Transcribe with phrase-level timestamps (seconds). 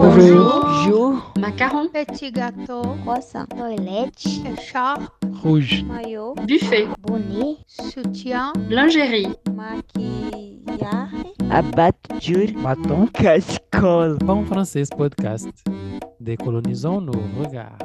[0.00, 0.64] Bonjour.
[0.86, 1.32] Jour.
[1.38, 1.86] Macaron.
[1.88, 2.80] Petit gâteau.
[3.02, 3.44] Croissant.
[3.44, 4.24] Toilette.
[4.46, 5.02] Écharpe.
[5.42, 5.84] Rouge.
[5.84, 6.34] Maillot.
[6.46, 6.88] Buffet.
[7.02, 7.58] Bonnet.
[7.66, 8.54] Soutien.
[8.70, 9.28] Lingerie.
[9.54, 11.10] Maquillage.
[11.50, 12.48] Abatture.
[12.62, 13.08] Bâton.
[13.08, 14.16] Cascole.
[14.24, 15.50] Bon français podcast.
[16.18, 17.76] Décolonisons nos regards.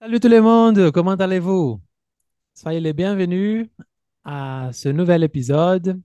[0.00, 1.80] Salut tout le monde, comment allez-vous?
[2.54, 3.66] Soyez les bienvenus
[4.24, 6.00] à ce nouvel épisode.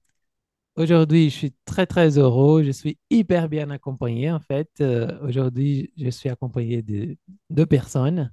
[0.81, 2.63] Aujourd'hui, je suis très très heureux.
[2.63, 4.67] Je suis hyper bien accompagné en fait.
[4.81, 7.15] Euh, aujourd'hui, je suis accompagné de
[7.51, 8.31] deux personnes.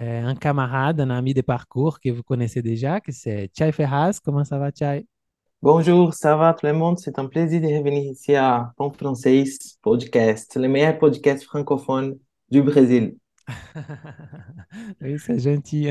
[0.00, 4.18] Euh, un camarade, un ami de parcours que vous connaissez déjà, que c'est Chai Ferraz.
[4.24, 5.06] Comment ça va, Chai?
[5.62, 6.98] Bonjour, ça va tout le monde?
[6.98, 9.44] C'est un plaisir de revenir ici à Pão Francês
[9.80, 12.18] Podcast, le meilleur podcast francophone
[12.50, 13.16] du Brésil.
[15.00, 15.90] Oui, c'est gentil.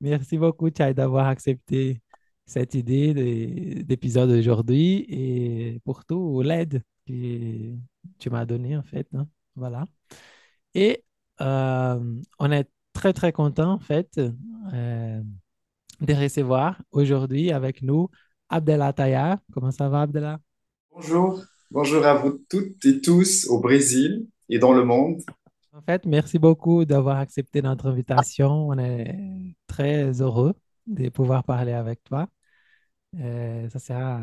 [0.00, 2.00] Merci beaucoup, Chai, d'avoir accepté
[2.48, 7.74] cette idée de- d'épisode aujourd'hui et pour tout l'aide que
[8.18, 9.06] tu m'as donnée en fait.
[9.14, 9.26] hein.
[9.54, 9.86] Voilà.
[10.74, 11.04] Et
[11.40, 12.00] euh,
[12.38, 14.18] on est très très content en fait
[14.72, 15.22] euh,
[16.00, 18.08] de recevoir aujourd'hui avec nous
[18.48, 19.40] Abdella Taya.
[19.52, 20.40] Comment ça va, Abdella?
[20.90, 25.20] Bonjour, bonjour à vous toutes et tous au Brésil et dans le monde.
[25.72, 28.68] En fait, merci beaucoup d'avoir accepté notre invitation.
[28.68, 30.54] On est très heureux
[30.86, 32.26] de pouvoir parler avec toi.
[33.18, 34.20] Euh, ça sera,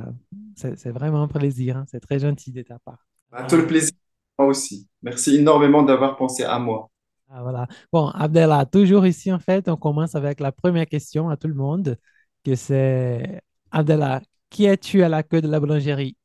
[0.56, 1.78] c'est vraiment un plaisir.
[1.78, 1.86] hein.
[1.90, 3.06] C'est très gentil de ta part.
[3.32, 3.92] À tout le plaisir,
[4.38, 4.88] moi aussi.
[5.02, 6.90] Merci énormément d'avoir pensé à moi.
[7.30, 7.68] Ah, voilà.
[7.92, 11.56] Bon, Abdella, toujours ici, en fait, on commence avec la première question à tout le
[11.56, 11.98] monde,
[12.44, 13.42] que c'est,
[13.72, 16.16] Abdella, qui es-tu à la queue de la boulangerie?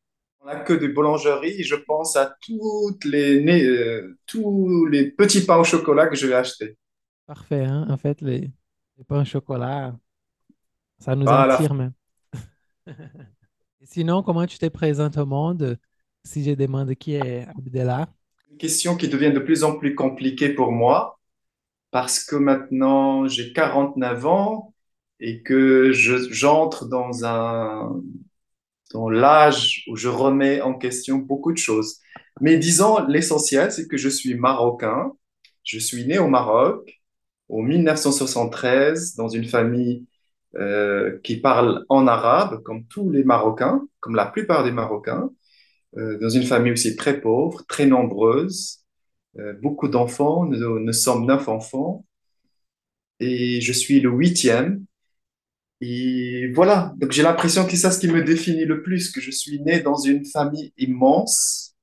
[0.41, 5.56] Dans la queue de boulangerie, je pense à toutes les, euh, tous les petits pains
[5.56, 6.77] au chocolat que je vais acheter.
[7.27, 7.86] Parfait, hein?
[7.88, 8.50] En fait, les,
[8.98, 9.97] les pains au chocolat,
[11.00, 11.55] ça nous Voilà.
[11.55, 11.92] attire même.
[13.84, 15.78] Sinon, comment tu te présentes au monde
[16.25, 18.09] si je demande qui est Abdella?
[18.50, 21.19] Une question qui devient de plus en plus compliquée pour moi
[21.91, 24.75] parce que maintenant j'ai 49 ans
[25.19, 27.10] et que je, j'entre dans
[28.93, 31.99] dans l'âge où je remets en question beaucoup de choses.
[32.41, 35.12] Mais disons, l'essentiel, c'est que je suis marocain.
[35.62, 37.00] Je suis né au Maroc
[37.49, 40.06] en 1973 dans une famille
[40.56, 45.31] euh, qui parle en arabe, comme tous les Marocains, comme la plupart des Marocains,
[45.97, 48.81] euh, dans une famille aussi très pauvre, très nombreuse,
[49.39, 50.47] euh, beaucoup d'enfants.
[50.47, 52.05] Nous, sommes neuf enfants
[53.21, 54.84] et je suis le huitième.
[55.81, 59.21] Et voilà, donc j'ai l'impression que c'est ça ce qui me définit le plus, que
[59.21, 61.77] je suis né dans une famille immense,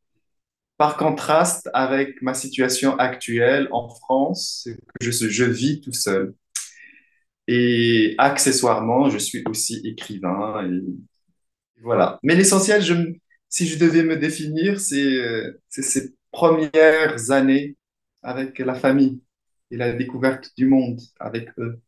[0.78, 4.68] par contraste avec ma situation actuelle en France,
[5.02, 6.36] je vis tout seul.
[7.48, 10.66] Et accessoirement, je suis aussi écrivain.
[10.70, 10.82] Et
[11.82, 12.20] voilà.
[12.24, 12.84] Mais l'essentiel,
[13.50, 17.78] si je devais me définir, c'est euh, c'est ces premières années
[18.22, 19.22] avec la famille
[19.72, 21.82] et la découverte du monde avec eux.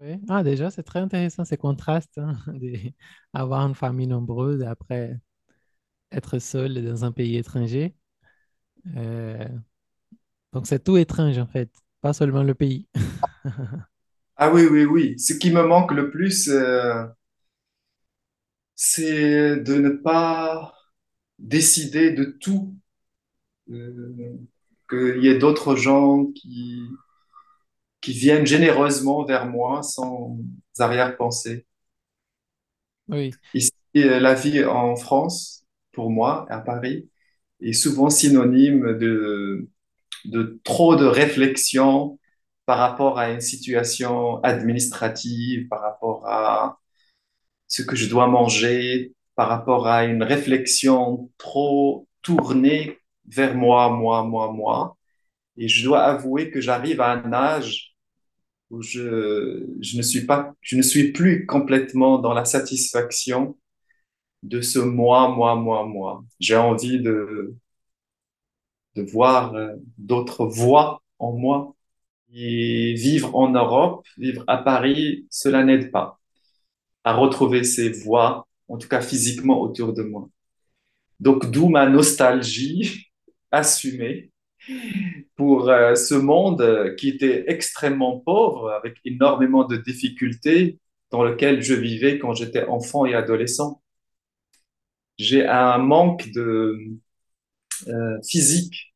[0.00, 0.20] Oui.
[0.28, 2.34] Ah, déjà, c'est très intéressant ces contrastes, hein,
[3.34, 5.18] d'avoir une famille nombreuse et après
[6.12, 7.94] être seul dans un pays étranger.
[8.96, 9.48] Euh,
[10.52, 11.70] donc, c'est tout étrange en fait,
[12.00, 12.88] pas seulement le pays.
[14.36, 15.18] Ah oui, oui, oui.
[15.18, 17.04] Ce qui me manque le plus, euh,
[18.74, 20.74] c'est de ne pas
[21.38, 22.74] décider de tout,
[23.70, 24.36] euh,
[24.90, 26.82] qu'il y ait d'autres gens qui,
[28.00, 30.38] qui viennent généreusement vers moi sans
[30.78, 31.66] arrière-pensée.
[33.08, 37.08] Oui, Ici, euh, la vie en France, pour moi, à Paris,
[37.60, 39.68] est souvent synonyme de,
[40.26, 42.18] de trop de réflexion
[42.66, 46.78] par rapport à une situation administrative, par rapport à
[47.68, 54.24] ce que je dois manger, par rapport à une réflexion trop tournée vers moi, moi,
[54.24, 54.96] moi, moi.
[55.58, 57.94] Et je dois avouer que j'arrive à un âge
[58.70, 63.56] où je, je ne suis pas, je ne suis plus complètement dans la satisfaction
[64.42, 66.24] de ce moi, moi, moi, moi.
[66.40, 67.56] J'ai envie de,
[68.96, 71.73] de voir euh, d'autres voix en moi.
[72.34, 76.20] Et vivre en Europe, vivre à Paris, cela n'aide pas
[77.04, 80.28] à retrouver ces voix, en tout cas physiquement autour de moi.
[81.20, 83.10] Donc, d'où ma nostalgie
[83.52, 84.32] assumée
[85.36, 90.78] pour euh, ce monde euh, qui était extrêmement pauvre, avec énormément de difficultés
[91.10, 93.82] dans lequel je vivais quand j'étais enfant et adolescent.
[95.18, 96.78] J'ai un manque de
[97.88, 98.94] euh, physique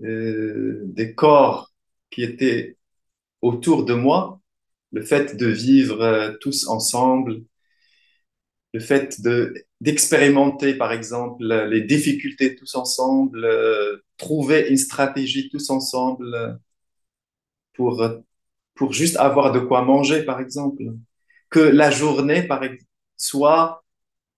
[0.00, 1.72] des corps
[2.10, 2.76] qui étaient
[3.42, 4.40] autour de moi,
[4.92, 7.42] le fait de vivre euh, tous ensemble,
[8.74, 15.70] le fait de d'expérimenter, par exemple, les difficultés tous ensemble, euh, trouver une stratégie tous
[15.70, 16.52] ensemble euh,
[17.74, 18.02] pour,
[18.74, 20.82] pour juste avoir de quoi manger, par exemple.
[21.50, 22.62] Que la journée, par
[23.16, 23.84] soit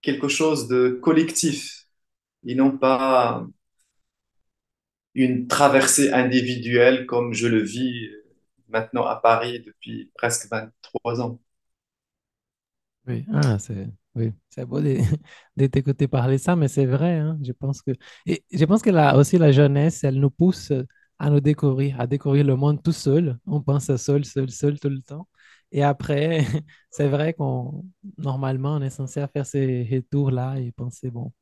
[0.02, 1.86] quelque chose de collectif
[2.46, 3.46] et non pas
[5.14, 8.08] une traversée individuelle comme je le vis
[8.68, 11.40] maintenant à Paris depuis presque 23 ans.
[13.06, 14.32] Oui, ah, c'est oui,
[14.66, 14.98] beau de,
[15.56, 17.92] de parler ça, mais c'est vrai, hein, je pense que
[18.26, 20.72] et je pense que là aussi la jeunesse, elle nous pousse
[21.18, 23.38] à nous découvrir, à découvrir le monde tout seul.
[23.46, 25.28] On pense seul, seul, seul tout le temps.
[25.72, 26.44] Et après,
[26.90, 27.84] c'est vrai qu'on
[28.18, 31.32] normalement on est censé faire ces tours-là et penser bon,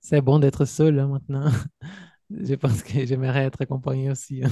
[0.00, 1.46] c'est bon d'être seul hein, maintenant.
[2.30, 4.42] Je pense que j'aimerais être accompagné aussi.
[4.44, 4.50] hein.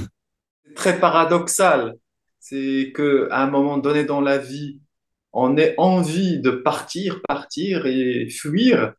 [0.65, 1.95] C'est très paradoxal.
[2.41, 4.81] C'est que à un moment donné dans la vie,
[5.33, 8.95] on ait envie de partir, partir et fuir.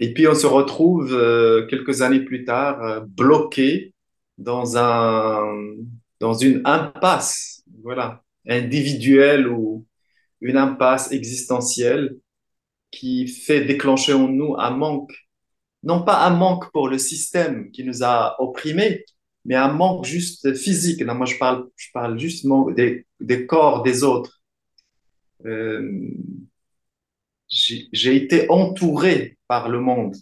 [0.00, 3.94] Et puis on se retrouve euh, quelques années plus tard euh, bloqué
[4.38, 5.44] dans un,
[6.20, 9.86] dans une impasse, voilà, individuelle ou
[10.40, 12.16] une impasse existentielle
[12.90, 15.23] qui fait déclencher en nous un manque,
[15.84, 19.04] non pas un manque pour le système qui nous a opprimés,
[19.44, 21.00] mais un manque juste physique.
[21.00, 24.40] Là, moi, je parle, je parle justement des, des corps des autres.
[25.46, 26.08] Euh,
[27.48, 30.16] j'ai j'ai été entouré par le monde.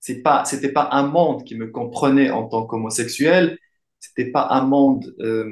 [0.00, 3.58] C'est pas, c'était pas un monde qui me comprenait en tant qu'homosexuel.
[4.00, 5.48] C'était pas un monde euh,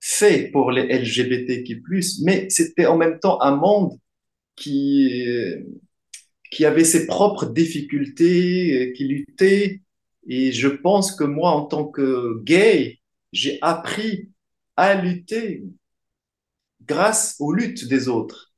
[0.00, 1.82] fait pour les LGBTQ+,
[2.24, 3.98] mais c'était en même temps un monde
[4.56, 5.62] qui, euh,
[6.50, 9.82] qui avait ses propres difficultés, euh, qui luttait.
[10.28, 12.98] Et je pense que moi, en tant que gay,
[13.32, 14.30] j'ai appris
[14.76, 15.64] à lutter
[16.86, 18.52] grâce aux luttes des autres,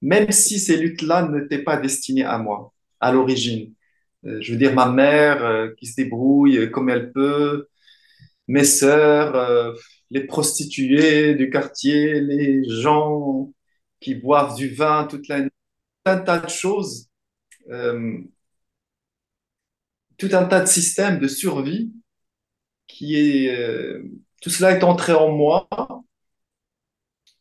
[0.00, 3.74] même si ces luttes-là n'étaient pas destinées à moi, à l'origine.
[4.26, 7.68] Euh, je veux dire, ma mère euh, qui se débrouille comme elle peut,
[8.48, 9.74] mes sœurs,
[10.10, 13.50] les prostituées du quartier, les gens
[14.00, 15.50] qui boivent du vin toute la nuit,
[16.04, 17.08] tout un tas de choses,
[20.18, 21.92] tout un tas de systèmes de survie
[22.86, 24.02] qui est, euh,
[24.42, 25.68] tout cela est entré en moi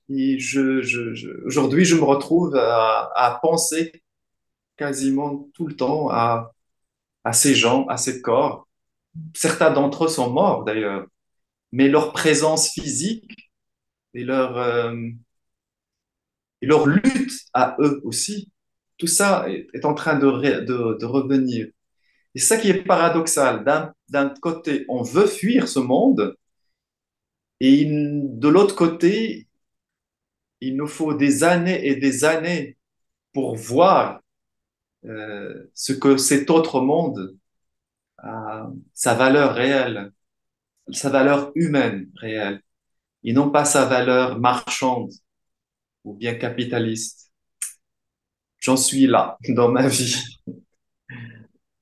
[0.09, 4.03] et je, aujourd'hui je me retrouve à, à penser
[4.77, 6.53] quasiment tout le temps à,
[7.24, 8.67] à ces gens, à ces corps.
[9.35, 11.07] Certains d'entre eux sont morts d'ailleurs,
[11.71, 13.51] mais leur présence physique
[14.13, 14.95] et leur, euh,
[16.62, 18.50] et leur lutte à eux aussi,
[19.01, 20.27] tout ça est, en train de,
[21.06, 21.68] revenir.
[22.36, 23.63] Et ça qui est paradoxal.
[24.09, 26.38] D'un, côté, on veut fuir ce monde,
[27.59, 29.48] et de l'autre côté,
[30.59, 32.77] il nous faut des années et des années
[33.33, 34.21] pour voir
[35.06, 37.36] euh, ce que cet autre monde
[38.19, 40.12] a, sa valeur réelle,
[40.92, 42.62] sa valeur humaine réelle,
[43.24, 45.12] et non pas sa valeur marchande
[46.03, 47.30] ou bien capitaliste.
[48.61, 50.15] J'en suis là dans ma vie.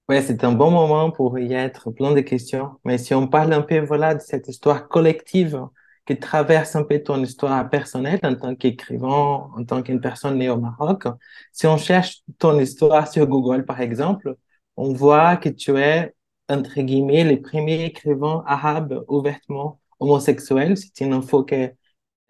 [0.07, 2.71] Ouais, c'est un bon moment pour y être plein de questions.
[2.83, 5.61] Mais si on parle un peu, voilà, de cette histoire collective
[6.07, 10.49] qui traverse un peu ton histoire personnelle en tant qu'écrivain, en tant qu'une personne née
[10.49, 11.03] au Maroc,
[11.53, 14.35] si on cherche ton histoire sur Google, par exemple,
[14.77, 16.15] on voit que tu es,
[16.49, 20.75] entre guillemets, le premier écrivain arabe ouvertement homosexuel.
[20.77, 21.75] C'est une info qui est,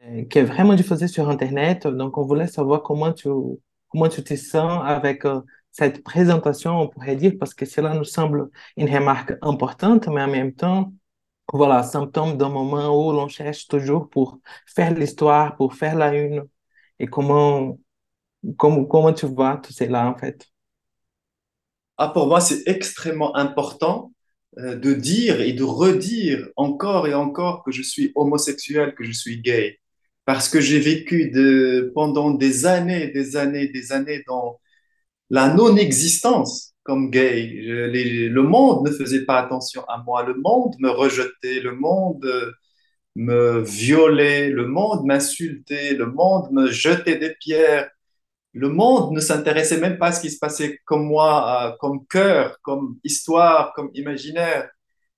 [0.04, 1.88] euh, qui est vraiment diffusée sur Internet.
[1.88, 3.30] Donc, on voulait savoir comment tu,
[3.90, 5.42] comment tu te sens avec euh,
[5.72, 10.28] cette présentation, on pourrait dire, parce que cela nous semble une remarque importante, mais en
[10.28, 10.94] même temps,
[11.54, 16.44] voilà, symptôme d'un moment où l'on cherche toujours pour faire l'histoire, pour faire la une.
[17.00, 17.80] Et comment,
[18.58, 20.48] comment, comment tu vois tout cela, en fait?
[21.98, 24.14] Ah, pour moi, c'est extrêmement important
[24.58, 29.12] euh, de dire et de redire encore et encore que je suis homosexuel, que je
[29.12, 29.79] suis gay.
[30.30, 31.34] Parce que j'ai vécu
[31.96, 34.60] pendant des années, des années, des années dans
[35.32, 37.50] la non-existence comme gay.
[37.52, 40.22] Le monde ne faisait pas attention à moi.
[40.24, 42.52] Le monde me rejetait, le monde euh,
[43.16, 47.90] me violait, le monde m'insultait, le monde me jetait des pierres.
[48.54, 52.06] Le monde ne s'intéressait même pas à ce qui se passait comme moi, euh, comme
[52.06, 54.70] cœur, comme histoire, comme imaginaire.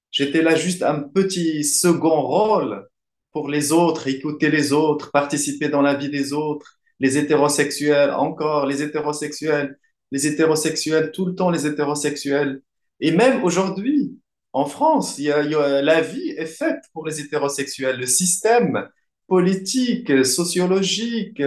[0.09, 2.87] J'étais là juste un petit second rôle
[3.31, 8.65] pour les autres, écouter les autres, participer dans la vie des autres, les hétérosexuels, encore
[8.65, 9.77] les hétérosexuels,
[10.11, 12.61] les hétérosexuels, tout le temps les hétérosexuels.
[12.99, 14.17] Et même aujourd'hui,
[14.53, 17.97] en France, la vie est faite pour les hétérosexuels.
[17.97, 18.89] Le système
[19.27, 21.41] politique, sociologique,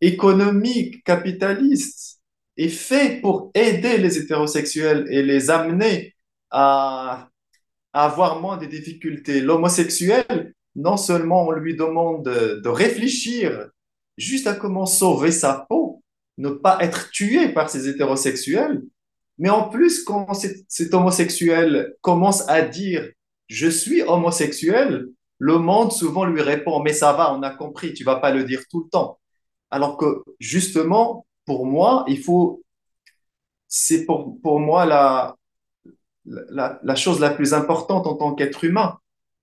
[0.00, 2.20] économique, capitaliste
[2.56, 6.14] est fait pour aider les hétérosexuels et les amener
[6.50, 7.30] à
[7.92, 9.40] avoir moins de difficultés.
[9.40, 13.68] L'homosexuel, non seulement on lui demande de, réfléchir
[14.16, 16.02] juste à comment sauver sa peau,
[16.38, 18.82] ne pas être tué par ces hétérosexuels,
[19.38, 23.08] mais en plus, quand cet, homosexuel commence à dire
[23.48, 25.08] je suis homosexuel,
[25.38, 28.44] le monde souvent lui répond mais ça va, on a compris, tu vas pas le
[28.44, 29.18] dire tout le temps.
[29.70, 32.62] Alors que justement, pour moi, il faut,
[33.66, 35.36] c'est pour, pour moi la,
[36.24, 38.98] la chose la plus importante en tant qu'être humain,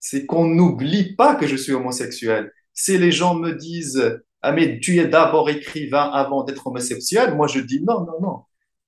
[0.08, 2.52] c'est qu'on n'oublie pas que je suis homosexuel.
[2.76, 7.48] Si les gens me disent, ah mais tu es d'abord écrivain avant d'être homosexuel, moi
[7.48, 8.40] je dis non, non, non.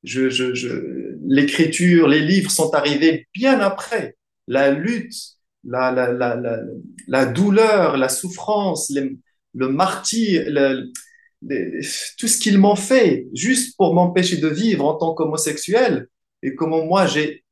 [0.04, 1.18] Je, je, je...
[1.26, 4.16] L'écriture, les livres sont arrivés bien après.
[4.48, 5.16] La lutte,
[5.64, 6.60] la, la, la,
[7.08, 8.94] la, douleur, la souffrance,
[9.56, 10.46] le martyr,
[12.20, 16.10] tout ce qu'ils m'ont fait juste pour m'empêcher de vivre en tant qu'homosexuel
[16.44, 17.44] et comment moi j'ai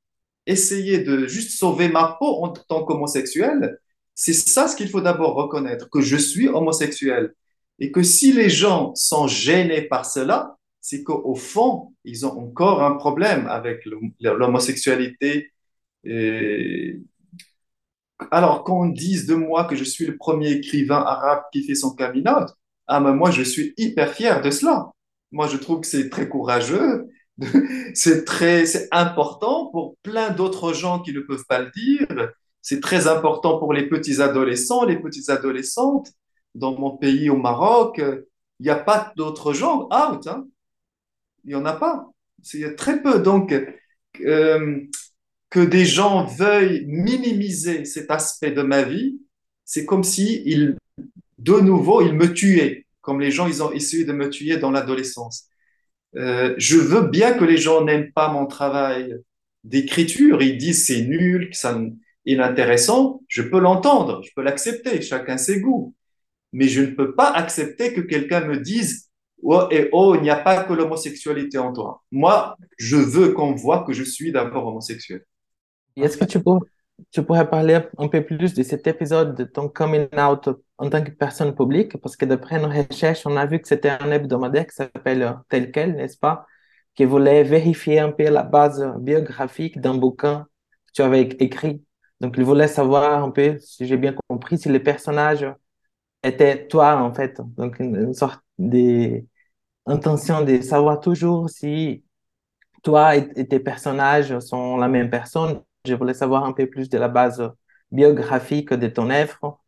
[0.45, 3.79] essayé de juste sauver ma peau en tant qu'homosexuel,
[4.13, 7.33] c'est ça ce qu'il faut d'abord reconnaître, que je suis homosexuel.
[7.79, 12.83] Et que si les gens sont gênés par cela, c'est qu'au fond, ils ont encore
[12.83, 13.83] un problème avec
[14.19, 15.51] l'homosexualité.
[16.03, 16.99] Et...
[18.31, 21.93] Alors, qu'on dise de moi que je suis le premier écrivain arabe qui fait son
[21.95, 22.23] coming
[22.87, 24.91] ah, mais moi, je suis hyper fier de cela.
[25.31, 27.07] Moi, je trouve que c'est très courageux,
[27.93, 32.07] c'est très, important pour plein d'autres gens qui ne peuvent pas le dire.
[32.61, 36.11] C'est très important pour les petits adolescents, les petites adolescentes.
[36.55, 40.27] Dans mon pays, au Maroc, il n'y a pas d'autres gens out.
[40.27, 40.47] Hein.
[41.43, 42.09] Il n'y en a pas.
[42.41, 43.19] C'est très peu.
[43.19, 43.53] Donc,
[44.21, 44.81] euh,
[45.49, 49.19] que des gens veuillent minimiser cet aspect de ma vie,
[49.63, 50.43] c'est comme si
[51.37, 54.71] de nouveau, ils me tuaient, comme les gens ils ont essayé de me tuer dans
[54.71, 55.47] l'adolescence.
[56.17, 59.15] Euh, je veux bien que les gens n'aiment pas mon travail
[59.63, 61.79] d'écriture, ils disent c'est nul, que ça
[62.25, 65.93] inintéressant, je peux l'entendre, je peux l'accepter, chacun ses goûts.
[66.53, 69.10] Mais je ne peux pas accepter que quelqu'un me dise
[69.43, 72.03] oh, et oh, il n'y a pas que l'homosexualité en toi.
[72.12, 75.25] Moi, je veux qu'on voit que je suis d'abord homosexuel.
[75.98, 76.57] Est-ce que tu, peux,
[77.11, 81.03] tu pourrais parler un peu plus de cet épisode de ton coming out en tant
[81.03, 81.97] que personne publique?
[81.97, 85.71] Parce que d'après nos recherches, on a vu que c'était un hebdomadaire qui s'appelle Tel
[85.71, 86.45] quel, n'est-ce pas?
[86.95, 90.47] Qui voulait vérifier un peu la base biographique d'un bouquin
[90.87, 91.83] que tu avais écrit.
[92.21, 95.45] Donc, il voulait savoir un peu, si j'ai bien compris, si les personnages
[96.23, 97.41] étaient toi, en fait.
[97.57, 102.03] Donc, une, sorte d'intention de savoir toujours si
[102.83, 105.61] toi et tes personnages sont la même personne.
[105.85, 107.51] Je voulais savoir un peu plus de la base
[107.91, 109.59] biographique de ton œuvre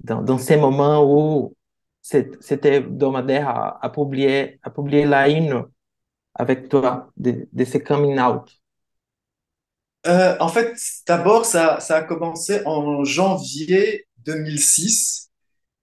[0.00, 1.56] dans, ces moments où
[2.00, 4.58] c'était hebdomadaire à, publier
[5.06, 5.64] la une
[6.34, 8.60] avec toi de, de ces coming out.
[10.06, 10.74] Euh, en fait,
[11.06, 15.30] d'abord, ça, ça a commencé en janvier 2006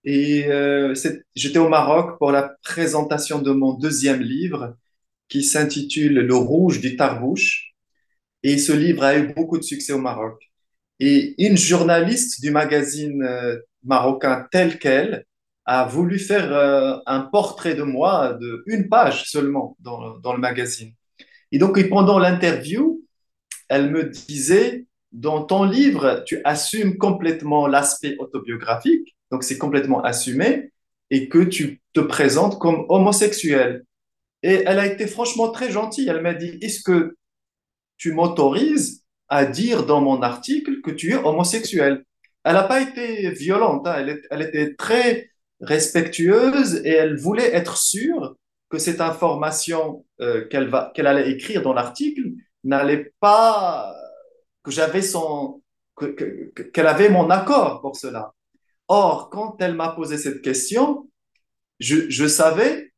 [0.03, 0.96] et euh,
[1.36, 4.77] j'étais au Maroc pour la présentation de mon deuxième livre
[5.27, 7.67] qui s'intitule Le Rouge du Tarbouche.
[8.48, 10.42] Et ce livre a eu beaucoup de succès au Maroc.
[11.01, 15.25] Et une journaliste du magazine euh, marocain tel quel
[15.66, 20.39] a voulu faire euh, un portrait de moi de une page seulement dans, dans le
[20.39, 20.94] magazine.
[21.51, 23.04] Et donc, pendant l'interview,
[23.68, 30.72] elle me disait, dans ton livre, tu assumes complètement l'aspect autobiographique, donc c'est complètement assumé,
[31.10, 33.84] et que tu te présentes comme homosexuel.
[34.42, 36.08] Et elle a été franchement très gentille.
[36.08, 37.18] Elle m'a dit, est-ce que
[37.98, 42.06] tu m'autorises à dire dans mon article que tu es homosexuel
[42.44, 44.06] Elle n'a pas été violente, hein.
[44.30, 48.36] elle, était très respectueuse et elle voulait être sûre
[48.70, 52.32] que cette information euh, qu'elle allait écrire dans l'article
[52.63, 53.94] n'allait pas,
[54.63, 55.62] que j'avais son,
[55.98, 58.34] qu'elle que, que, avait mon accord pour cela.
[58.88, 61.10] Or, quand elle m'a posé cette question,
[61.80, 62.92] je savais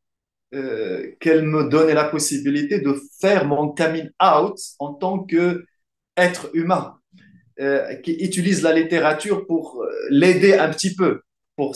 [0.55, 5.63] euh, qu'elle me donnait la possibilité de faire mon coming out en tant que
[6.17, 6.95] être humain,
[7.59, 11.21] euh, qui utilise la littérature pour euh, l'aider un petit peu,
[11.55, 11.75] pour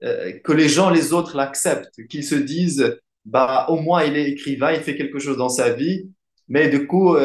[0.00, 4.72] que les gens, les autres l'acceptent, qu'ils se disent, bah, au moins il est écrivain,
[4.72, 6.08] il fait quelque chose dans sa vie,
[6.46, 7.16] mais du coup,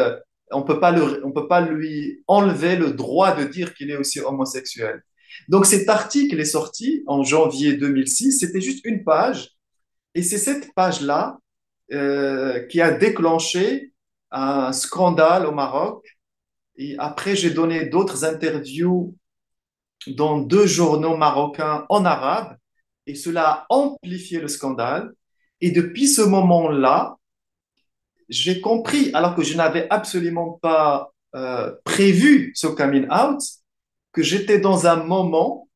[0.51, 5.03] on peut peut pas lui enlever le droit de dire qu'il est aussi homosexuel.
[5.49, 9.53] Donc cet article est sorti en janvier 2006, c'était juste une page,
[10.15, 11.37] et c'est cette page-là
[11.91, 13.93] euh, qui a déclenché
[14.31, 16.17] un scandale au Maroc.
[16.75, 19.15] Et après, j'ai donné d'autres interviews
[20.07, 22.57] dans deux journaux marocains en arabe,
[23.05, 25.13] et cela a amplifié le scandale.
[25.61, 27.17] Et depuis ce moment-là,
[28.29, 33.41] j'ai compris, alors que je n'avais absolument pas euh, prévu ce coming out,
[34.11, 35.67] que j'étais dans un moment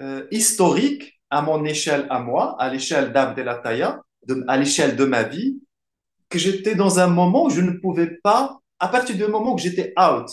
[0.00, 5.22] euh, historique à mon échelle à moi, à l'échelle d'Abdelataya, de, à l'échelle de ma
[5.22, 5.60] vie,
[6.28, 9.58] que j'étais dans un moment où je ne pouvais pas, à partir du moment où
[9.58, 10.28] j'étais out,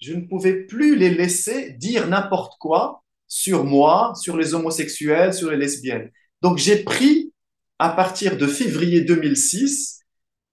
[0.00, 5.50] je ne pouvais plus les laisser dire n'importe quoi sur moi, sur les homosexuels, sur
[5.50, 6.10] les lesbiennes.
[6.42, 7.32] Donc j'ai pris,
[7.78, 10.00] à partir de février 2006,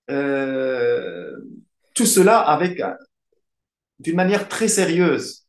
[0.09, 1.31] euh,
[1.93, 2.81] tout cela avec
[3.99, 5.46] d'une manière très sérieuse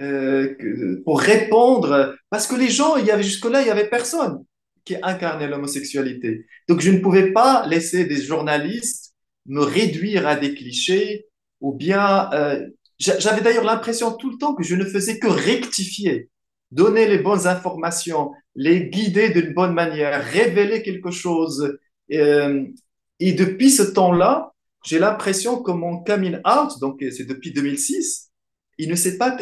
[0.00, 4.44] euh, pour répondre, parce que les gens, il y avait jusque-là, il y avait personne
[4.84, 6.46] qui incarnait l'homosexualité.
[6.68, 9.14] Donc je ne pouvais pas laisser des journalistes
[9.46, 11.26] me réduire à des clichés
[11.60, 12.66] ou bien euh,
[12.98, 16.30] j'avais d'ailleurs l'impression tout le temps que je ne faisais que rectifier,
[16.70, 21.78] donner les bonnes informations, les guider d'une bonne manière, révéler quelque chose.
[22.12, 22.64] Euh,
[23.20, 24.52] et depuis ce temps-là,
[24.84, 28.30] j'ai l'impression que mon coming out, donc c'est depuis 2006,
[28.78, 29.36] il ne s'est pas,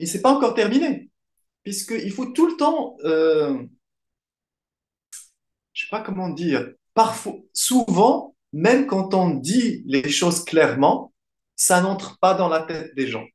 [0.00, 1.10] il s'est pas encore terminé,
[1.62, 3.62] puisqu'il faut tout le temps, euh,
[5.72, 11.12] je sais pas comment dire, parfois, souvent, même quand on dit les choses clairement,
[11.54, 13.26] ça n'entre pas dans la tête des gens.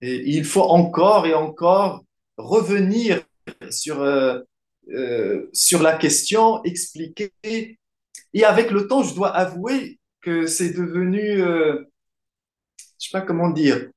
[0.00, 2.04] Et il faut encore et encore
[2.36, 3.22] revenir
[3.70, 4.40] sur, euh,
[4.90, 7.32] euh, sur la question, expliquer.
[7.42, 11.84] Et avec le temps, je dois avouer que c'est devenu, je
[12.98, 13.90] sais pas comment dire,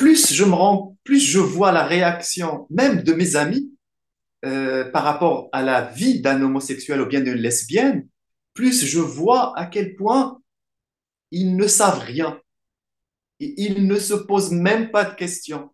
[0.00, 3.70] plus je me rends, plus je vois la réaction même de mes amis
[4.46, 8.08] euh, par rapport à la vie d'un homosexuel ou bien d'une lesbienne,
[8.54, 10.40] plus je vois à quel point
[11.30, 12.40] ils ne savent rien
[13.40, 15.70] il ne se pose même pas de questions.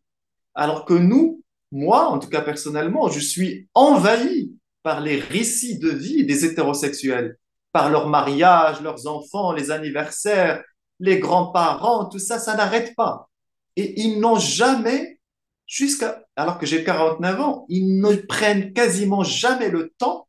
[0.55, 1.43] Alors que nous,
[1.73, 4.53] moi, en tout cas personnellement, je suis envahi
[4.83, 7.37] par les récits de vie des hétérosexuels,
[7.73, 10.63] par leur mariage, leurs enfants, les anniversaires,
[11.01, 13.29] les grands-parents, tout ça, ça n'arrête pas.
[13.77, 15.21] Et ils n'ont jamais,
[15.67, 20.29] jusqu'à, alors que j'ai 49 ans, ils ne prennent quasiment jamais le temps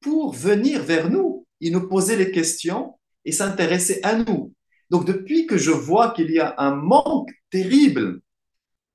[0.00, 1.46] pour venir vers nous.
[1.60, 4.52] Ils nous posaient les questions et s'intéresser à nous.
[4.90, 8.20] Donc depuis que je vois qu'il y a un manque terrible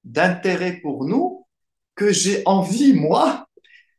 [0.04, 1.46] d'intérêt pour nous,
[1.96, 3.48] que j'ai envie, moi,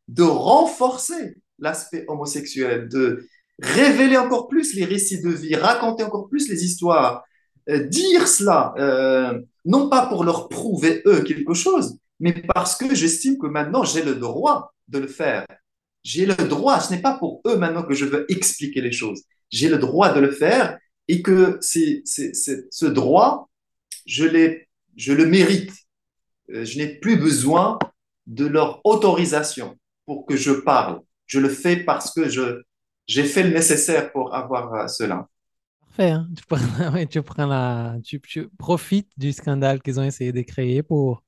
[0.09, 3.27] de renforcer l'aspect homosexuel, de
[3.61, 7.23] révéler encore plus les récits de vie, raconter encore plus les histoires,
[7.69, 12.95] euh, dire cela, euh, non pas pour leur prouver eux quelque chose, mais parce que
[12.95, 15.47] j'estime que maintenant j'ai le droit de le faire.
[16.03, 19.23] J'ai le droit, ce n'est pas pour eux maintenant que je veux expliquer les choses.
[19.51, 23.51] J'ai le droit de le faire et que c'est, ce droit,
[24.07, 24.25] je,
[24.97, 25.73] je le mérite.
[26.53, 27.79] Euh, je n'ai plus besoin
[28.27, 31.01] de leur autorisation pour que je parle.
[31.27, 32.63] Je le fais parce que je,
[33.07, 35.29] j'ai fait le nécessaire pour avoir euh, cela.
[35.97, 36.13] Parfait.
[36.13, 36.29] Hein.
[36.37, 40.83] Tu, prends, tu, prends la, tu, tu, profites du scandale qu'ils ont essayé de créer
[40.83, 41.23] pour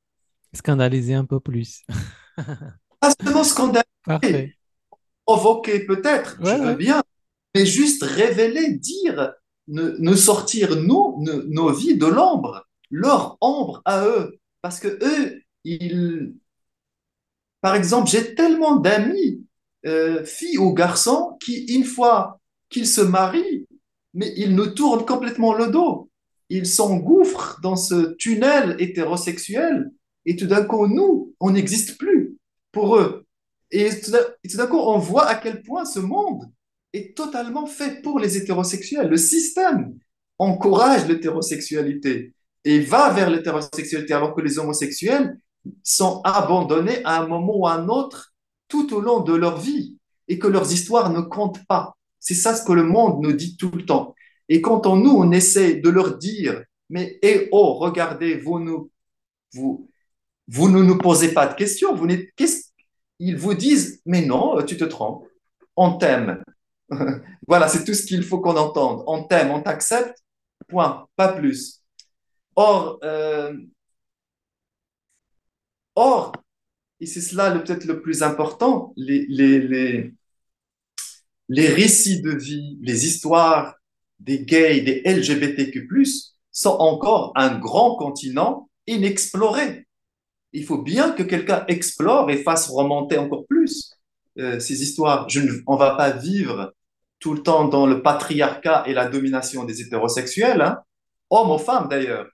[0.55, 1.83] scandaliser un peu plus.
[3.01, 4.57] Pas seulement scandaliser,
[5.27, 7.03] provoquer peut-être, je veux bien,
[7.55, 9.33] mais juste révéler, dire
[9.69, 14.39] ne, sortir nous, nos vies de l'ombre, leur ombre à eux.
[14.61, 16.35] Parce que eux, ils...
[17.61, 19.45] Par exemple, j'ai tellement d'amis,
[19.87, 23.62] euh, filles ou garçons, qui, une fois qu'ils se marient,
[24.15, 26.11] mais ils nous tournent complètement le dos.
[26.49, 29.91] Ils s'engouffrent dans ce tunnel hétérosexuel
[30.27, 32.37] et tout d'un coup, nous, on n'existe plus
[32.71, 33.25] pour eux.
[33.71, 36.51] Et tout d'un coup, on voit à quel point ce monde
[36.93, 39.09] est totalement fait pour les hétérosexuels.
[39.09, 39.95] Le système
[40.39, 45.39] encourage l'hétérosexualité et va vers l'hétérosexualité, alors que les homosexuels
[45.83, 48.33] sont abandonnés à un moment ou à un autre
[48.69, 49.97] tout au long de leur vie
[50.29, 51.97] et que leurs histoires ne comptent pas.
[52.23, 54.15] C'est ça ce que le monde nous dit tout le temps.
[54.49, 58.91] Et quand on, nous, on essaie de leur dire, mais eh oh, regardez, vous nous,
[59.53, 59.91] vous,
[60.47, 62.31] vous ne nous posez pas de questions, vous n'êtes,
[63.19, 65.27] ils vous disent, mais non, tu te trompes,
[65.77, 66.43] on t'aime,
[67.49, 69.03] voilà, c'est tout ce qu'il faut qu'on entende.
[69.07, 70.19] On t'aime, on t'accepte,
[70.69, 71.83] point, pas plus.
[72.55, 73.55] Or, euh,
[75.95, 76.33] or
[77.03, 80.15] et c'est cela peut-être le plus important, les, les,
[81.53, 83.75] les récits de vie, les histoires
[84.21, 85.87] des gays, des LGBTQ+,
[86.51, 89.87] sont encore un grand continent inexploré.
[90.55, 93.93] Il faut bien que quelqu'un explore et fasse remonter encore plus
[94.39, 95.29] euh, ces histoires.
[95.29, 96.73] Je ne, va pas vivre
[97.19, 100.79] tout le temps dans le patriarcat et la domination des hétérosexuels, hein,
[101.29, 102.29] hommes ou femmes d'ailleurs.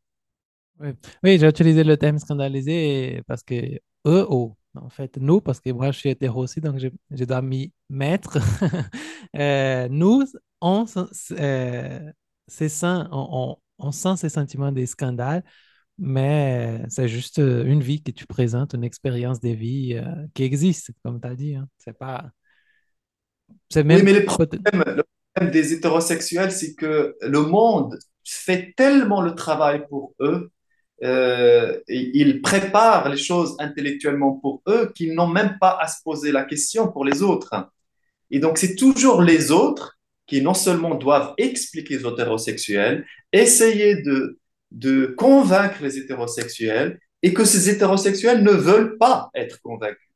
[0.78, 5.70] Oui, j'ai utilisé le thème scandalisé parce que eux, oh, en fait, nous, parce que
[5.70, 8.38] moi je suis hétéro aussi, donc je, je dois m'y mettre.
[9.36, 10.24] Euh, nous,
[10.62, 12.00] on, sent- euh,
[12.82, 15.44] on, on- on sent ces sentiments des scandales,
[15.98, 20.44] mais c'est juste euh, une vie que tu présentes, une expérience de vie euh, qui
[20.44, 21.54] existe, comme tu as dit.
[21.56, 21.68] hein.
[21.78, 22.30] C'est pas,
[23.70, 25.02] c'est Oui, même mais le peut-être- problème, le
[25.34, 30.50] problème des hétérosexuels, c'est que le monde fait tellement le travail pour eux,
[31.02, 36.32] euh, ils préparent les choses intellectuellement pour eux qu'ils n'ont même pas à se poser
[36.32, 37.54] la question pour les autres.
[38.30, 44.38] Et donc, c'est toujours les autres qui non seulement doivent expliquer aux hétérosexuels, essayer de,
[44.70, 50.08] de convaincre les hétérosexuels, et que ces hétérosexuels ne veulent pas être convaincus.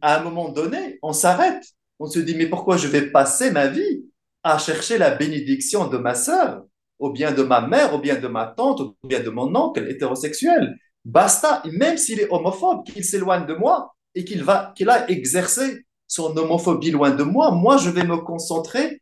[0.00, 1.64] À un moment donné, on s'arrête.
[1.98, 4.04] On se dit, mais pourquoi je vais passer ma vie
[4.42, 6.64] à chercher la bénédiction de ma sœur,
[7.00, 9.86] ou bien de ma mère, ou bien de ma tante, ou bien de mon oncle
[9.88, 10.76] hétérosexuel?
[11.04, 15.86] Basta, même s'il est homophobe, qu'il s'éloigne de moi et qu'il va, qu'il a exercé
[16.06, 19.00] son homophobie loin de moi, moi, je vais me concentrer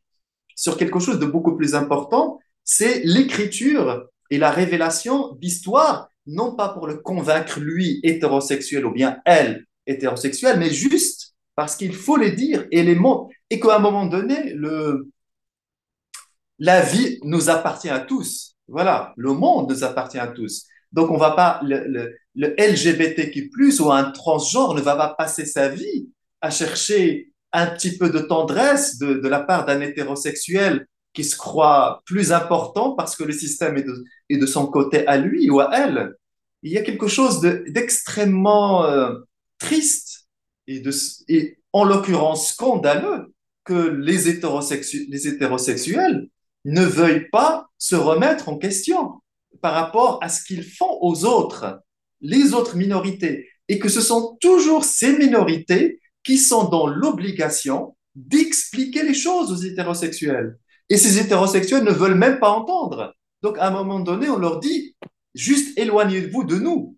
[0.55, 6.69] sur quelque chose de beaucoup plus important, c'est l'écriture et la révélation d'histoire, non pas
[6.69, 12.33] pour le convaincre lui hétérosexuel ou bien elle hétérosexuelle, mais juste parce qu'il faut les
[12.33, 15.09] dire et les mots, et qu'à un moment donné, le,
[16.59, 18.55] la vie nous appartient à tous.
[18.69, 20.67] Voilà, le monde nous appartient à tous.
[20.93, 25.47] Donc, on va pas, le, le, le LGBTQ+, ou un transgenre ne va pas passer
[25.47, 26.09] sa vie
[26.41, 31.37] à chercher un petit peu de tendresse de, de la part d'un hétérosexuel qui se
[31.37, 35.49] croit plus important parce que le système est de, est de son côté à lui
[35.51, 36.15] ou à elle.
[36.63, 39.15] Il y a quelque chose de- d'extrêmement euh,
[39.59, 40.27] triste
[40.67, 40.91] et, de,
[41.29, 43.33] et en l'occurrence scandaleux
[43.65, 46.29] que les, hétérosexu- les hétérosexuels
[46.65, 49.21] ne veuillent pas se remettre en question
[49.61, 51.81] par rapport à ce qu'ils font aux autres,
[52.21, 59.03] les autres minorités, et que ce sont toujours ces minorités qui sont dans l'obligation d'expliquer
[59.03, 60.59] les choses aux hétérosexuels.
[60.89, 63.15] Et ces hétérosexuels ne veulent même pas entendre.
[63.43, 64.97] Donc, à un moment donné, on leur dit,
[65.35, 66.97] juste éloignez-vous de nous.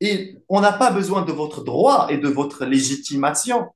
[0.00, 3.66] Et on n'a pas besoin de votre droit et de votre légitimation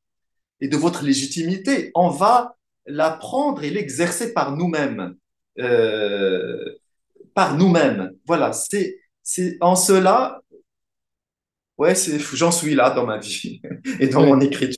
[0.60, 1.90] et de votre légitimité.
[1.94, 2.56] On va
[2.88, 5.14] l'apprendre et l'exercer par nous-mêmes.
[5.60, 6.64] Euh,
[7.34, 8.12] par nous-mêmes.
[8.26, 10.40] Voilà, c'est, c'est en cela,
[11.78, 13.60] ouais, c'est, j'en suis là dans ma vie
[14.00, 14.26] et dans Ouais.
[14.26, 14.76] mon écriture.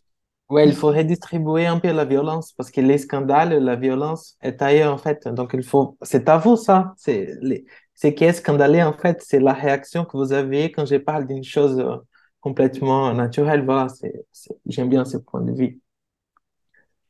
[0.51, 4.61] Ouais, il faut redistribuer un peu la violence parce que les scandales, la violence est
[4.63, 5.29] ailleurs en fait.
[5.29, 6.95] Donc il faut, c'est à vous ça.
[6.99, 10.87] C'est les, ce qui est scandaleux en fait, c'est la réaction que vous avez quand
[10.87, 11.97] je parle d'une chose euh,
[12.41, 13.65] complètement naturelle.
[13.65, 15.81] Voilà, c'est, c'est- j'aime bien ce point de vue.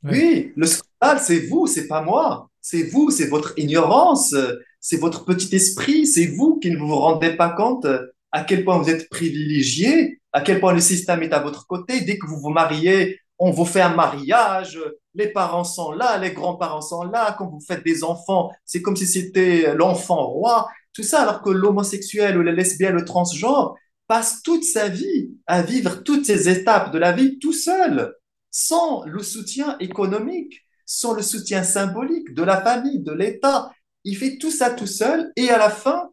[0.05, 2.49] Oui, le scandale, c'est vous, c'est pas moi.
[2.61, 4.35] C'est vous, c'est votre ignorance,
[4.81, 7.87] c'est votre petit esprit, c'est vous qui ne vous rendez pas compte
[8.33, 12.03] à quel point vous êtes privilégié, à quel point le système est à votre côté.
[12.03, 14.79] Dès que vous vous mariez, on vous fait un mariage,
[15.15, 18.97] les parents sont là, les grands-parents sont là, quand vous faites des enfants, c'est comme
[18.97, 23.75] si c'était l'enfant roi, tout ça, alors que l'homosexuel ou le lesbien, le transgenre
[24.07, 28.15] passe toute sa vie à vivre toutes ces étapes de la vie tout seul
[28.51, 33.71] sans le soutien économique, sans le soutien symbolique de la famille, de l'État.
[34.05, 36.11] Il fait tout ça tout seul et à la fin,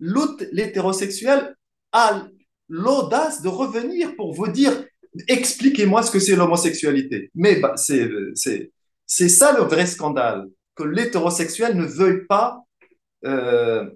[0.00, 1.54] l'hétérosexuel
[1.92, 2.26] a
[2.68, 4.84] l'audace de revenir pour vous dire
[5.28, 7.30] expliquez-moi ce que c'est l'homosexualité.
[7.34, 12.62] Mais bah, c'est ça le vrai scandale, que l'hétérosexuel ne veuille pas
[13.24, 13.88] euh,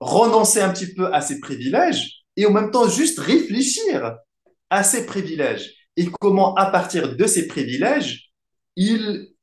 [0.00, 4.16] renoncer un petit peu à ses privilèges et en même temps juste réfléchir
[4.68, 8.32] à ses privilèges et comment, à partir de ces privilèges,
[8.76, 9.34] il,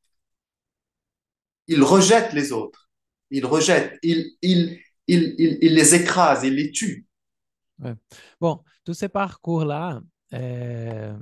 [1.67, 2.89] il rejette les autres.
[3.31, 7.07] Il rejette, il, il, il, il, les écrase, il les tue.
[8.39, 10.01] Bon, tous ces parcours-là,
[10.33, 11.17] euh,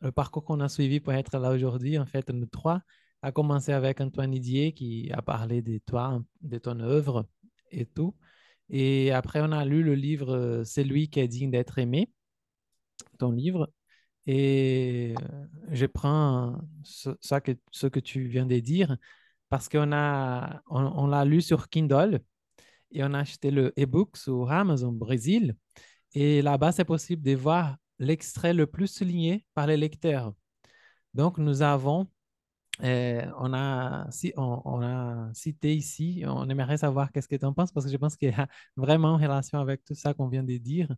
[0.00, 2.82] le parcours qu'on a suivi pour être là aujourd'hui, en fait, nous trois,
[3.22, 7.26] a commencé avec Antoine Didier qui a parlé de toi, de ton œuvre
[7.72, 8.14] et tout.
[8.70, 12.10] Et après, on a lu le livre euh, C'est lui qui est digne d'être aimé,
[13.18, 13.72] ton livre.
[14.26, 18.96] Et euh, je prends ce, ça que, ce que tu viens de dire
[19.48, 22.20] parce qu'on a, on, l'a lu sur Kindle
[22.90, 25.54] et on a acheté le e-book sur Amazon Brésil.
[26.14, 30.34] Et là-bas, c'est possible de voir l'extrait le plus souligné par les lecteurs.
[31.14, 32.08] Donc, nous avons,
[32.82, 37.44] euh, on, a, si, on, on, a cité ici, on aimerait savoir qu'est-ce que tu
[37.44, 40.14] en penses, parce que je pense qu'il y a vraiment en relation avec tout ça
[40.14, 40.94] qu'on vient de dire.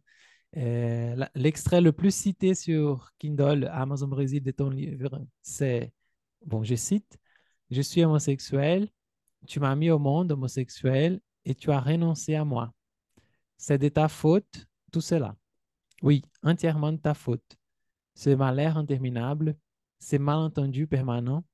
[0.56, 5.92] Euh, l'extrait le plus cité sur Kindle, Amazon Brésil de ton livre, c'est,
[6.44, 7.18] bon, je cite,
[7.70, 8.88] Je suis homosexuel,
[9.46, 12.72] tu m'as mis au monde homosexuel et tu as renoncé à moi.
[13.58, 15.36] C'est de ta faute tout cela.
[16.02, 17.56] Oui, entièrement de ta faute.
[18.14, 19.56] Ce malheur interminable,
[19.98, 21.44] ces malentendus permanents,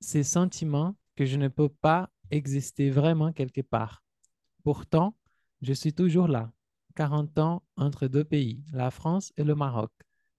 [0.00, 4.02] ces sentiments que je ne peux pas exister vraiment quelque part.
[4.62, 5.16] Pourtant,
[5.60, 6.52] je suis toujours là,
[6.98, 9.92] 40 ans entre deux pays, la France et le Maroc,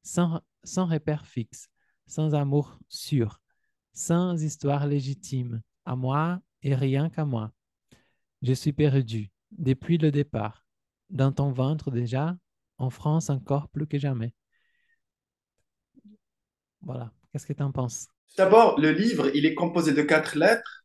[0.04, 0.42] sans,
[0.76, 1.70] repère fixe,
[2.06, 3.40] sans amour sûr,
[3.94, 7.54] sans histoire légitime, à moi et rien qu'à moi.
[8.42, 10.66] Je suis perdu depuis le départ,
[11.10, 12.36] dans ton ventre déjà,
[12.78, 14.34] en France encore plus que jamais.
[16.82, 18.10] Voilà, qu'est-ce que tu en penses?
[18.36, 20.84] D'abord, le livre, il est composé de quatre lettres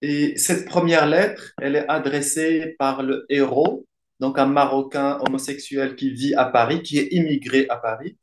[0.00, 3.84] et cette première lettre, elle est adressée par le héros,
[4.20, 8.16] donc un Marocain homosexuel qui vit à Paris, qui est immigré à Paris.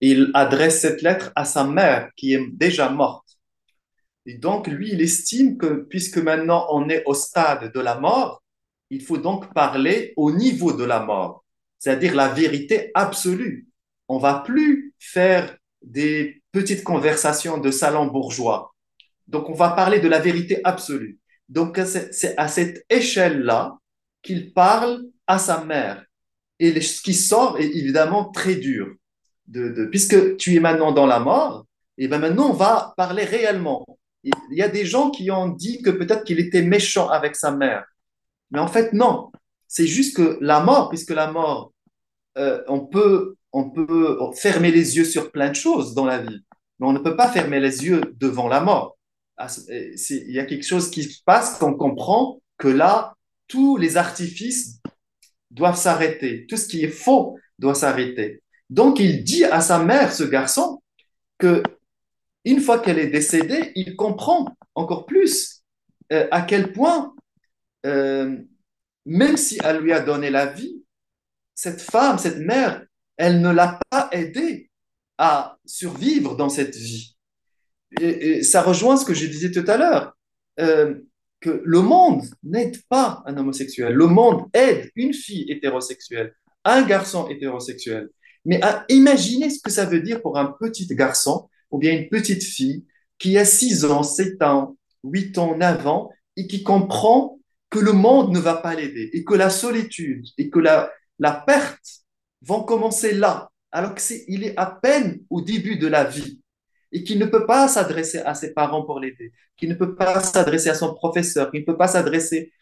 [0.00, 3.26] Il adresse cette lettre à sa mère qui est déjà morte.
[4.26, 8.42] Et donc, lui, il estime que puisque maintenant on est au stade de la mort,
[8.90, 11.44] il faut donc parler au niveau de la mort,
[11.78, 13.68] c'est-à-dire la vérité absolue.
[14.08, 18.74] On va plus faire des petites conversations de salon bourgeois.
[19.28, 21.18] Donc, on va parler de la vérité absolue.
[21.48, 23.76] Donc, c'est à cette échelle-là
[24.22, 26.04] qu'il parle à sa mère.
[26.58, 28.94] Et ce qui sort est évidemment très dur.
[29.46, 31.66] De, de, puisque tu es maintenant dans la mort,
[31.98, 33.86] et bien maintenant, on va parler réellement.
[34.24, 37.52] Il y a des gens qui ont dit que peut-être qu'il était méchant avec sa
[37.52, 37.84] mère.
[38.50, 39.30] Mais en fait, non.
[39.68, 41.72] C'est juste que la mort, puisque la mort,
[42.38, 46.44] euh, on, peut, on peut fermer les yeux sur plein de choses dans la vie,
[46.78, 48.98] mais on ne peut pas fermer les yeux devant la mort.
[49.38, 53.14] Ah, il y a quelque chose qui se passe qu'on comprend que là,
[53.48, 54.75] tous les artifices
[55.50, 56.46] doivent s'arrêter.
[56.46, 58.42] Tout ce qui est faux doit s'arrêter.
[58.70, 60.82] Donc, il dit à sa mère, ce garçon,
[61.38, 61.62] que
[62.44, 65.62] une fois qu'elle est décédée, il comprend encore plus
[66.12, 67.14] euh, à quel point,
[67.84, 68.36] euh,
[69.04, 70.84] même si elle lui a donné la vie,
[71.54, 72.84] cette femme, cette mère,
[73.16, 74.70] elle ne l'a pas aidé
[75.18, 77.16] à survivre dans cette vie.
[78.00, 80.16] Et, ça rejoint ce que je disais tout à l'heure,
[80.60, 80.94] euh,
[81.40, 83.94] que le monde n'aide pas un homosexuel.
[83.94, 88.10] Le monde aide une fille hétérosexuelle, un garçon hétérosexuel.
[88.44, 92.08] Mais à imaginer ce que ça veut dire pour un petit garçon ou bien une
[92.08, 92.84] petite fille
[93.18, 97.38] qui a 6 ans, 7 ans, 8 ans, 9 ans et qui comprend
[97.70, 101.32] que le monde ne va pas l'aider et que la solitude et que la, la
[101.32, 102.04] perte
[102.42, 106.40] vont commencer là, alors qu'il est, est à peine au début de la vie
[106.92, 110.20] et qu'il ne peut pas s'adresser à ses parents pour l'aider, qu'il ne peut pas
[110.22, 112.52] s'adresser à son professeur, qu'il ne peut pas s'adresser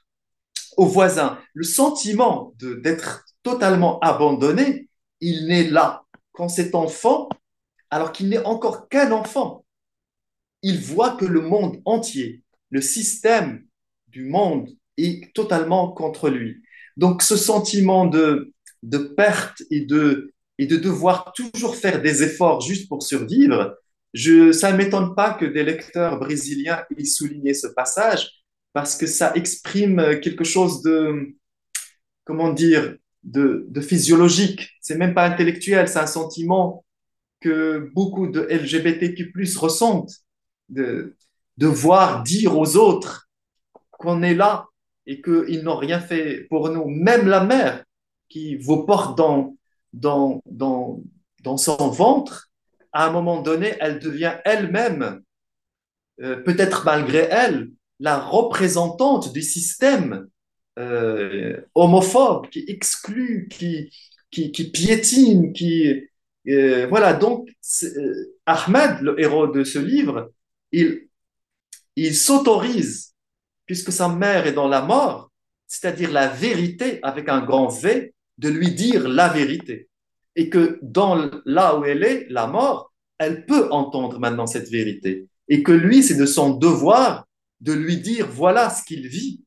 [0.77, 1.39] aux voisins.
[1.53, 4.89] Le sentiment d'être totalement abandonné,
[5.21, 7.29] il n'est là quand cet enfant
[7.91, 9.65] alors qu'il n'est encore qu'un enfant.
[10.63, 13.65] Il voit que le monde entier, le système
[14.09, 16.63] du monde est totalement contre lui.
[16.97, 22.61] Donc ce sentiment de, de perte et de, et de devoir toujours faire des efforts
[22.61, 23.77] juste pour survivre,
[24.15, 28.31] je, ça ne m'étonne pas que des lecteurs brésiliens aient souligné ce passage
[28.73, 31.35] parce que ça exprime quelque chose de,
[32.25, 34.71] comment dire, de, de physiologique.
[34.81, 36.85] C'est même pas intellectuel, c'est un sentiment
[37.41, 40.15] que beaucoup de LGBTQ+ ressentent,
[40.69, 41.17] de
[41.57, 43.29] devoir dire aux autres
[43.91, 44.67] qu'on est là
[45.07, 46.87] et qu'ils n'ont rien fait pour nous.
[46.87, 47.85] Même la mère
[48.29, 49.57] qui vous porte dans,
[49.93, 51.01] dans, dans,
[51.43, 52.51] dans son ventre,
[52.95, 55.21] à un moment donné, elle devient elle-même,
[56.23, 60.29] euh, peut-être malgré elle, la représentante du système
[60.79, 63.91] euh, homophobe qui exclut, qui,
[64.73, 66.05] piétine, qui,
[66.49, 67.49] euh, voilà, donc
[68.47, 70.33] Ahmed, le héros de ce livre,
[70.71, 73.13] il s'autorise,
[73.67, 75.33] puisque sa mère est dans la mort,
[75.67, 79.89] c'est-à-dire la vérité avec un grand V, de lui dire la vérité.
[80.37, 85.29] Et que dans là où elle est, la mort, elle peut entendre maintenant cette vérité.
[85.49, 87.27] Et que lui, c'est de son devoir
[87.61, 89.43] de lui dire voilà ce qu'il vit.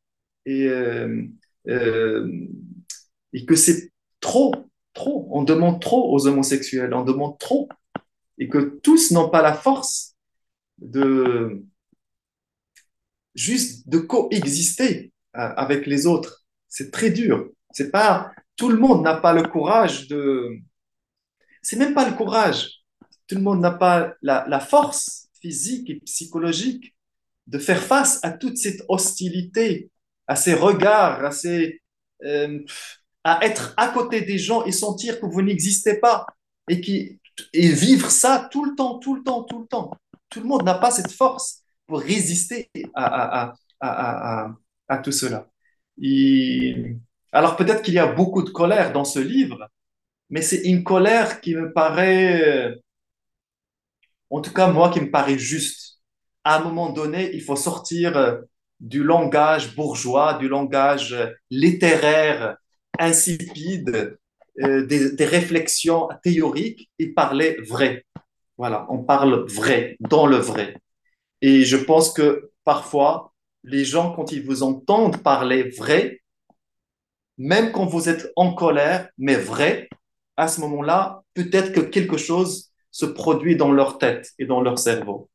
[0.45, 1.23] Et, euh,
[1.67, 2.29] euh,
[3.33, 4.53] et que c'est trop
[4.97, 7.69] trop, on demande trop aux homosexuels, on demande trop,
[8.37, 10.15] et que tous n'ont pas la force
[10.79, 11.63] de
[13.35, 16.45] juste de coexister euh, avec les autres.
[16.67, 17.49] C'est très dur.
[17.71, 20.57] C'est pas tout le monde n'a pas le courage de.
[21.67, 22.79] C'est même pas le courage.
[23.27, 26.95] Tout le monde n'a pas la, force physique et psychologique
[27.45, 29.91] de faire face à toute cette hostilité,
[30.27, 31.81] à ces regards, à ces
[32.23, 32.59] euh,
[33.25, 36.25] à être à côté des gens et sentir que vous n'existez pas
[36.69, 37.19] et, qui,
[37.51, 39.91] et vivre ça tout le temps, tout le temps, tout le temps.
[40.29, 44.55] Tout le monde n'a pas cette force pour résister à, à, à,
[44.87, 45.49] à tout cela.
[47.33, 49.69] Alors peut-être qu'il y a beaucoup de colère dans ce livre,
[50.29, 52.75] mais c'est une colère qui me paraît,
[54.29, 55.99] en tout cas moi, qui me paraît juste.
[56.43, 58.41] à un moment donné, il faut sortir euh,
[58.79, 62.57] du langage bourgeois, du langage euh, littéraire
[62.99, 64.17] insipide,
[64.63, 68.05] euh, des réflexions théoriques et parler vrai.
[68.57, 70.77] Voilà, on parle vrai, dans le vrai.
[71.41, 76.21] Et je pense que parfois, les gens, quand ils vous entendent parler vrai,
[77.37, 79.89] même quand vous êtes en colère, mais vrai,
[80.37, 84.79] à ce moment-là, peut-être que quelque chose se produit dans leur tête et dans leur
[84.79, 85.29] cerveau.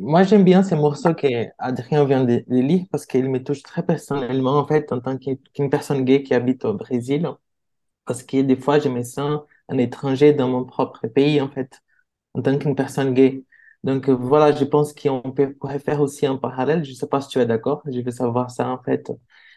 [0.00, 4.58] Moi, j'aime bien ces morceaux qu'Adrien vient de, lire parce qu'ils me touchent très personnellement,
[4.58, 7.28] en fait, en tant qu'une personne gay qui habite au Brésil.
[8.04, 11.80] Parce que des fois, je me sens un étranger dans mon propre pays, en fait,
[12.34, 13.44] en tant qu'une personne gay.
[13.84, 15.22] Donc, voilà, je pense qu'on
[15.60, 16.84] pourrait faire aussi un parallèle.
[16.84, 17.82] Je ne sais pas si tu es d'accord.
[17.86, 19.10] Je veux savoir ça, en fait,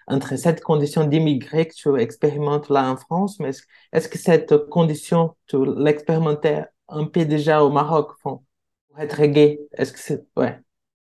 [0.10, 3.52] entre cette condition d'immigré que tu expérimentes là en France, mais
[3.94, 8.44] est-ce, que cette condition, tu l'expérimentais un peu déjà au Maroc, pour
[8.98, 9.60] être gay?
[9.74, 10.60] Est-ce que c'est, ouais.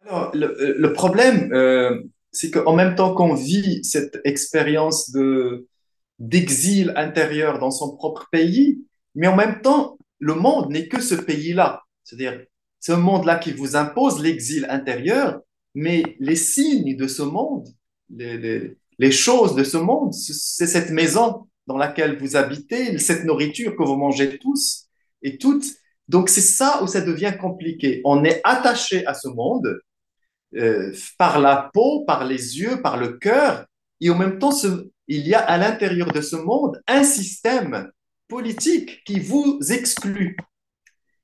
[0.06, 5.66] Alors, le, le problème, euh, c'est qu'en même temps qu'on vit cette expérience de,
[6.18, 8.84] d'exil intérieur dans son propre pays,
[9.14, 11.82] mais en même temps, le monde n'est que ce pays-là.
[12.04, 12.40] C'est-à-dire,
[12.78, 15.40] c'est un monde-là qui vous impose l'exil intérieur,
[15.74, 17.68] mais les signes de ce monde,
[18.10, 23.74] les, les choses de ce monde, c'est cette maison dans laquelle vous habitez, cette nourriture
[23.76, 24.86] que vous mangez tous
[25.22, 25.66] et toutes.
[26.06, 28.00] Donc c'est ça où ça devient compliqué.
[28.04, 29.80] On est attaché à ce monde
[30.54, 33.66] euh, par la peau, par les yeux, par le cœur,
[34.00, 34.56] et en même temps,
[35.08, 37.90] il y a à l'intérieur de ce monde un système
[38.28, 40.36] politique qui vous exclut.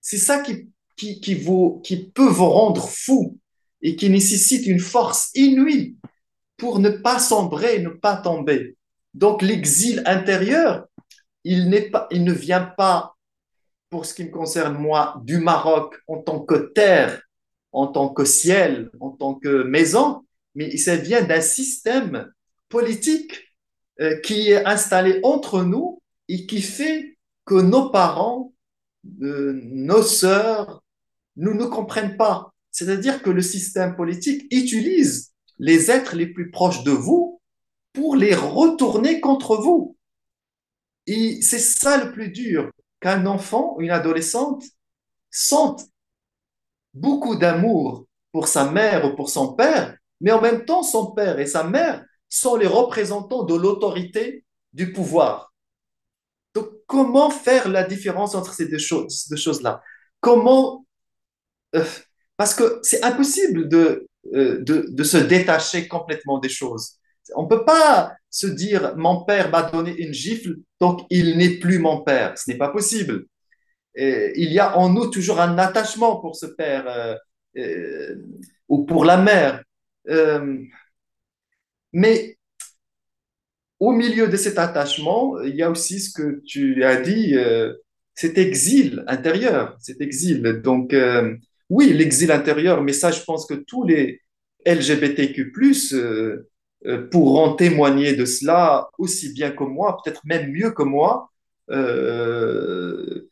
[0.00, 3.38] C'est ça qui, qui, vous, qui peut vous rendre fou
[3.82, 5.96] et qui nécessite une force inouïe
[6.58, 8.76] pour ne pas sombrer, ne pas tomber.
[9.14, 10.86] Donc l'exil intérieur,
[11.44, 13.16] il, pas, il ne vient pas,
[13.88, 17.22] pour ce qui me concerne moi, du Maroc en tant que terre,
[17.72, 22.30] en tant que ciel, en tant que maison, mais ça vient d'un système
[22.68, 23.54] politique
[24.00, 27.16] euh, qui est installé entre nous et qui fait
[27.46, 28.52] que nos parents,
[29.22, 30.82] euh, nos sœurs,
[31.36, 32.52] nous ne comprennent pas.
[32.72, 37.40] C'est-à-dire que le système politique utilise les êtres les plus proches de vous
[37.92, 39.96] pour les retourner contre vous.
[41.06, 44.62] Et c'est ça le plus dur, qu'un enfant, une adolescente,
[45.30, 45.82] sente
[46.94, 51.38] beaucoup d'amour pour sa mère ou pour son père, mais en même temps, son père
[51.38, 55.52] et sa mère sont les représentants de l'autorité du pouvoir.
[56.54, 59.82] Donc, comment faire la différence entre ces deux choses-là?
[60.20, 60.84] Comment
[61.74, 61.84] euh,
[62.36, 66.96] Parce que c'est impossible de, euh, de, se détacher complètement des choses.
[67.34, 71.58] On ne peut pas se dire mon père m'a donné une gifle, donc il n'est
[71.58, 72.36] plus mon père.
[72.36, 73.24] Ce n'est pas possible.
[73.94, 77.14] Et il y a en nous toujours un attachement pour ce père euh,
[77.56, 78.16] euh,
[78.68, 79.62] ou pour la mère.
[81.92, 82.38] Mais
[83.78, 87.34] au milieu de cet attachement, il y a aussi ce que tu as dit,
[88.14, 90.42] cet exil intérieur, cet exil.
[90.62, 90.94] Donc,
[91.70, 94.22] oui, l'exil intérieur, mais ça, je pense que tous les
[94.64, 95.52] LGBTQ+,
[95.92, 96.48] euh,
[96.86, 101.30] euh, pourront témoigner de cela aussi bien que moi, peut-être même mieux que moi,
[101.70, 103.28] euh,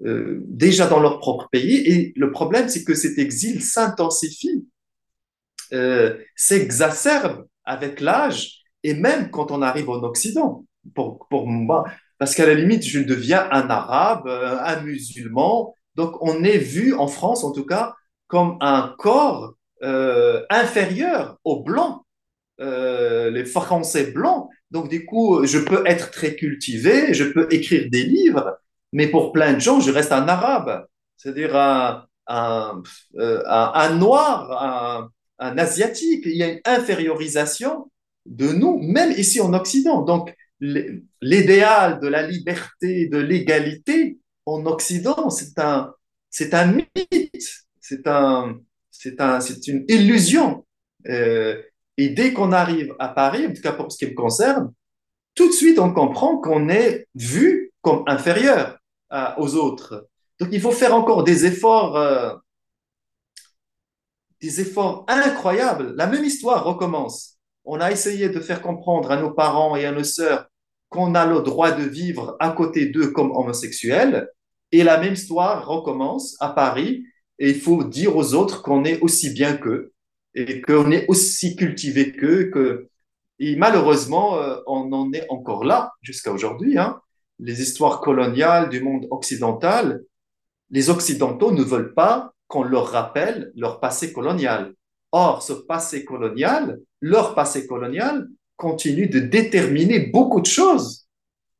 [0.00, 1.76] déjà dans leur propre pays.
[1.86, 4.66] Et le problème, c'est que cet exil s'intensifie,
[6.36, 10.64] s'exacerbe avec l'âge et même quand on arrive en Occident.
[10.94, 11.84] Pour moi,
[12.18, 15.74] parce qu'à la limite, je deviens un arabe, un musulman.
[15.98, 17.96] Donc, on est vu en France, en tout cas,
[18.28, 22.02] comme un corps euh, inférieur aux blancs,
[22.60, 24.48] euh, les Français blancs.
[24.70, 28.58] Donc, du coup, je peux être très cultivé, je peux écrire des livres,
[28.92, 32.80] mais pour plein de gens, je reste un arabe, c'est-à-dire un, un,
[33.16, 36.22] euh, un, noir, un asiatique.
[36.26, 37.90] Il y a une infériorisation
[38.24, 40.02] de nous, même ici en Occident.
[40.02, 44.18] Donc, l'idéal de la liberté, de l'égalité
[44.54, 45.94] en Occident, c'est un,
[46.30, 48.58] c'est un mythe, c'est un,
[48.90, 50.66] c'est un, c'est une illusion.
[51.08, 51.60] Euh,
[51.96, 54.72] et dès qu'on arrive à Paris, en tout cas pour ce qui me concerne,
[55.34, 58.78] tout de suite on comprend qu'on est vu comme inférieur
[59.10, 60.08] à, aux autres.
[60.40, 62.34] Donc il faut faire encore des efforts, euh,
[64.40, 65.94] des efforts incroyables.
[65.96, 67.38] La même histoire recommence
[67.70, 70.46] on a essayé de faire comprendre à nos parents et à nos sœurs
[70.88, 74.30] qu'on a le droit de vivre à côté d'eux comme homosexuels.
[74.72, 77.04] Et la même histoire recommence à Paris.
[77.38, 79.92] Et il faut dire aux autres qu'on est aussi bien qu'eux
[80.34, 82.50] et qu'on est aussi cultivé qu'eux.
[82.50, 82.88] Que...
[83.38, 86.78] Et malheureusement, euh, on en est encore là jusqu'à aujourd'hui.
[86.78, 87.00] Hein.
[87.38, 90.02] Les histoires coloniales du monde occidental,
[90.70, 94.74] les Occidentaux ne veulent pas qu'on leur rappelle leur passé colonial.
[95.12, 101.06] Or, ce passé colonial, leur passé colonial, continue de déterminer beaucoup de choses,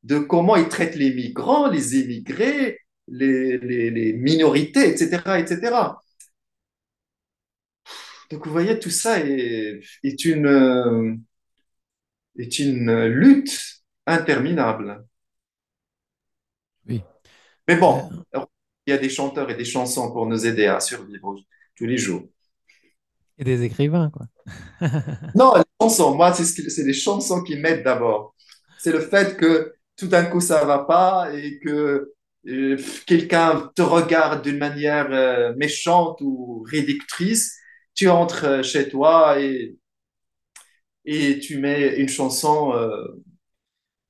[0.03, 2.79] de comment ils traitent les migrants, les immigrés,
[3.11, 6.03] les, les, les minorités, etc., etc.
[8.31, 11.15] Donc, vous voyez, tout ça est, est une, euh,
[12.39, 15.05] est une lutte interminable.
[16.89, 17.03] Oui.
[17.69, 18.11] Mais bon,
[18.87, 21.37] il y a des chanteurs et des chansons pour nous aider à survivre
[21.77, 22.25] tous les jours.
[23.39, 24.27] Et des écrivains, quoi.
[25.35, 28.35] Non, les chansons, moi, c'est ce les chansons qui m'aident d'abord.
[28.77, 32.17] C'est le fait que tout d'un coup, ça va pas et que euh,
[33.07, 37.57] quelqu'un te regarde d'une manière euh, méchante ou réductrice.
[37.95, 39.77] Tu entres euh, chez toi et,
[41.05, 43.23] et tu mets une chanson euh,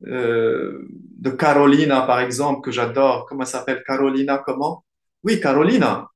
[0.07, 0.87] euh,
[1.19, 3.27] de Carolina, par exemple, que j'adore.
[3.27, 3.83] Comment elle s'appelle?
[3.87, 4.85] Carolina, comment?
[5.25, 6.09] Oui, Carolina.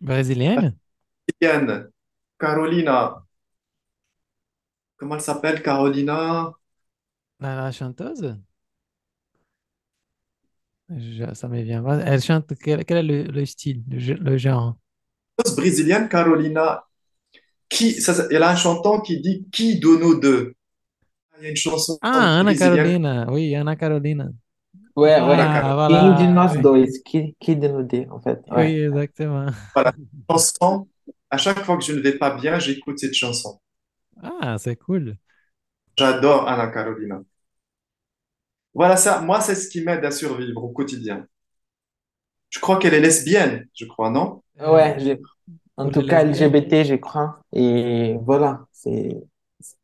[0.00, 0.78] Brésilienne?
[1.40, 1.90] Brésilienne.
[2.38, 3.22] Carolina.
[4.96, 6.52] Comment elle s'appelle, Carolina?
[7.40, 8.36] La chanteuse?
[10.90, 11.84] Je- ça me vient.
[12.00, 14.76] Elle chante, quel, quel est le, le style, le, le genre?
[15.56, 16.84] brésilienne Carolina,
[17.68, 20.54] qui, ça, ça- elle a un chantant qui dit Qui de nous deux?
[21.38, 22.54] Il y a une chanson Ah, Ana.
[22.54, 23.26] Carolina.
[23.30, 24.30] Oui, Ana Carolina.
[24.96, 25.50] Ouais, ouais.
[25.52, 26.26] Ah, Quem de voilà.
[26.26, 26.86] nós Oui, dois?
[27.04, 28.40] Qui, qui de nous deux, en fait?
[28.50, 29.46] Oui, exactement.
[29.74, 29.92] Voilà,
[30.28, 30.88] chanson.
[31.30, 33.60] À chaque fois que je ne vais pas bien, j'écoute cette chanson.
[34.22, 35.16] Ah, c'est cool.
[35.98, 37.22] J'adore Ana Carolina.
[38.76, 41.26] Voilà ça, moi, c'est ce qui m'aide à survivre au quotidien.
[42.50, 44.42] Je crois qu'elle est lesbienne, je crois, non?
[44.60, 44.96] Ouais,
[45.76, 46.24] en tout cas.
[46.24, 47.40] LGBT, je crois.
[47.52, 49.16] Et voilà, c'est,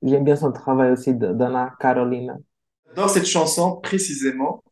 [0.03, 2.37] j'aime bien son travail aussi d'Anna Carolina.
[2.95, 4.63] Dans cette chanson, précisément.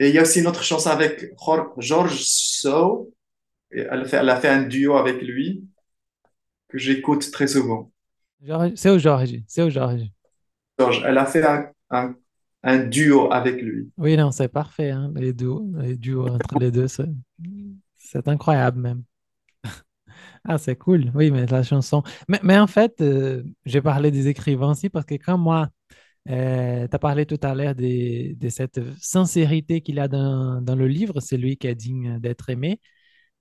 [0.00, 1.32] Et il y a aussi une autre chanson avec
[1.78, 3.12] George So.
[3.70, 5.64] Elle a fait un duo avec lui
[6.68, 7.90] que j'écoute très souvent.
[8.42, 9.42] George- C'est au Georges.
[9.46, 10.10] C'est au Georges.
[10.78, 12.14] George, elle a fait un, un,
[12.64, 13.90] un duo avec lui.
[13.96, 16.88] Oui, non, c'est parfait, hein, les duos, les duos entre les deux,
[17.96, 19.02] c'est incroyable même.
[20.44, 21.10] Ah, c'est cool.
[21.14, 22.02] Oui, mais la chanson.
[22.28, 25.68] Mais, mais en fait, euh, j'ai parlé des écrivains aussi parce que quand moi,
[26.26, 30.88] tu as parlé tout à l'heure des- de, cette sincérité qu'il a dans, dans le
[30.88, 32.80] livre, c'est lui qui est digne d'être aimé.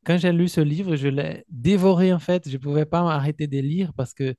[0.05, 2.49] Quand j'ai lu ce livre, je l'ai dévoré en fait.
[2.49, 4.35] Je ne pouvais pas m'arrêter de lire parce que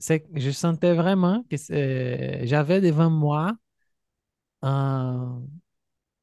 [0.00, 1.56] je sentais vraiment que
[2.46, 3.52] j'avais devant moi
[4.62, 5.42] un-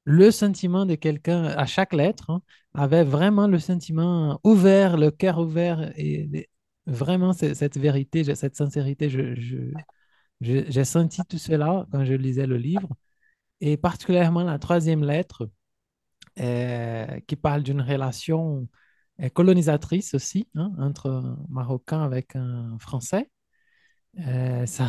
[0.05, 2.41] le sentiment de quelqu'un à chaque lettre hein,
[2.73, 6.49] avait vraiment le sentiment ouvert, le cœur ouvert et
[6.87, 9.09] vraiment cette vérité, cette sincérité.
[10.41, 12.89] J'ai senti tout cela quand je lisais le livre
[13.61, 15.49] et particulièrement la troisième lettre
[16.39, 18.67] euh, qui parle d'une relation
[19.21, 23.29] euh, colonisatrice aussi hein, entre un Marocain avec un Français.
[24.19, 24.87] Euh, ça,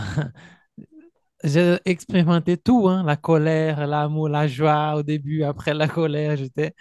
[1.45, 6.75] j'ai expérimenté tout, hein, la colère, l'amour, la joie au début, après la colère, j'étais,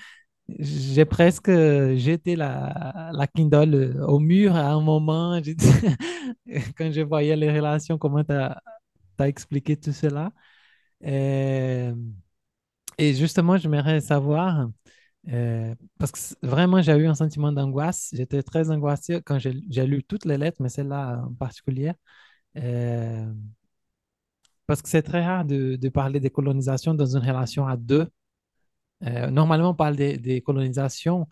[0.50, 5.40] j'ai presque jeté la, la Kindle au mur à un moment,
[6.78, 8.62] quand je voyais les relations, comment tu as,
[9.20, 10.32] expliqué tout cela.
[11.02, 11.92] Et,
[12.98, 14.70] et justement, j'aimerais savoir,
[15.30, 20.04] euh, parce que vraiment, j'ai eu un sentiment d'angoisse, j'étais très angoissé quand j'ai lu
[20.04, 21.94] toutes les lettres, mais celle-là en particulier.
[22.58, 23.34] Euh,
[24.68, 28.08] parce que c'est très rare de, parler des colonisations dans une relation à deux.
[29.04, 31.28] Euh, normalement, on parle des, colonisations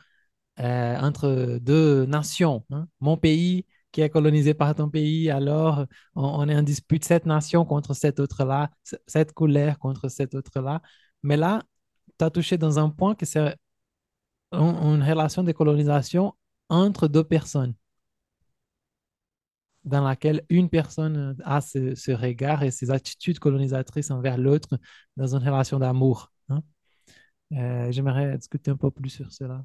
[0.60, 2.66] euh, entre deux nations.
[2.72, 2.88] hein.
[3.00, 7.66] Mon pays qui est colonisé par ton pays, alors on, est en dispute cette nation
[7.66, 8.72] contre cette autre-là,
[9.08, 10.82] cette couleur contre cette autre-là.
[11.24, 11.64] Mais là,
[12.20, 13.56] tu as touché dans un point que c'est
[14.52, 16.34] un- une relation de colonisation
[16.70, 17.74] entre deux personnes,
[19.84, 24.80] dans laquelle une personne a ce, regard et ses attitudes colonisatrices envers l'autre
[25.18, 26.32] dans une relation d'amour.
[26.50, 26.62] hein.
[27.54, 29.64] Euh, j'aimerais discuter un peu plus sur cela?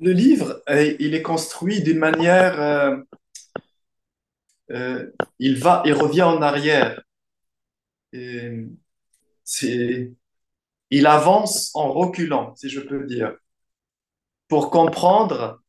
[0.00, 2.60] Le livre, euh, il est construit d'une manière,
[4.70, 7.02] euh, il va, il revient en arrière.
[8.12, 8.66] Et
[10.90, 13.36] il avance en reculant, si je peux dire,
[14.48, 15.62] pour comprendre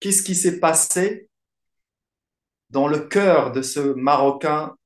[0.00, 1.28] qu'est-ce qui s'est passé
[2.70, 4.76] dans le cœur de ce Marocain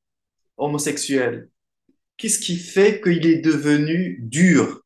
[0.56, 1.48] homosexuel?
[2.16, 4.82] Qu'est-ce qui fait qu'il est devenu dur?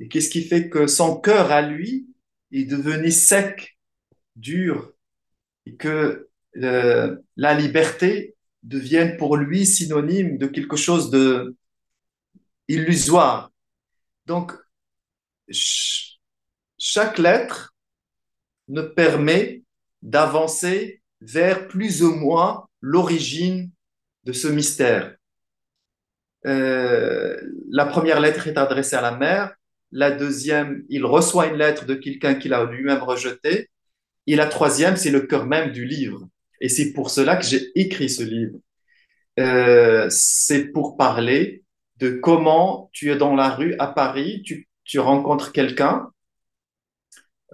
[0.00, 2.06] Et qu'est-ce qui fait que son cœur à lui
[2.52, 3.78] est devenu sec,
[4.36, 4.92] dur,
[5.66, 11.56] et que euh, la liberté devienne pour lui synonyme de quelque chose de
[12.68, 13.50] illusoire?
[14.26, 14.52] Donc,
[16.78, 17.73] chaque lettre
[18.68, 19.62] ne permet
[20.02, 23.70] d'avancer vers plus ou moins l'origine
[24.24, 25.16] de ce mystère.
[26.46, 27.40] Euh,
[27.70, 29.54] la première lettre est adressée à la mère,
[29.92, 33.70] la deuxième, il reçoit une lettre de quelqu'un qu'il a lui-même rejeté,
[34.26, 36.26] et la troisième, c'est le cœur même du livre.
[36.60, 38.58] Et c'est pour cela que j'ai écrit ce livre.
[39.38, 41.62] Euh, c'est pour parler
[41.96, 46.10] de comment tu es dans la rue à Paris, tu, tu rencontres quelqu'un,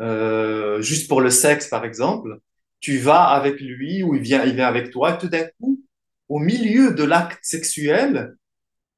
[0.01, 2.39] euh, juste pour le sexe par exemple,
[2.81, 5.81] tu vas avec lui ou il vient, il vient avec toi, et tout d'un coup,
[6.29, 8.37] au milieu de l'acte sexuel,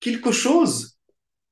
[0.01, 0.99] quelque chose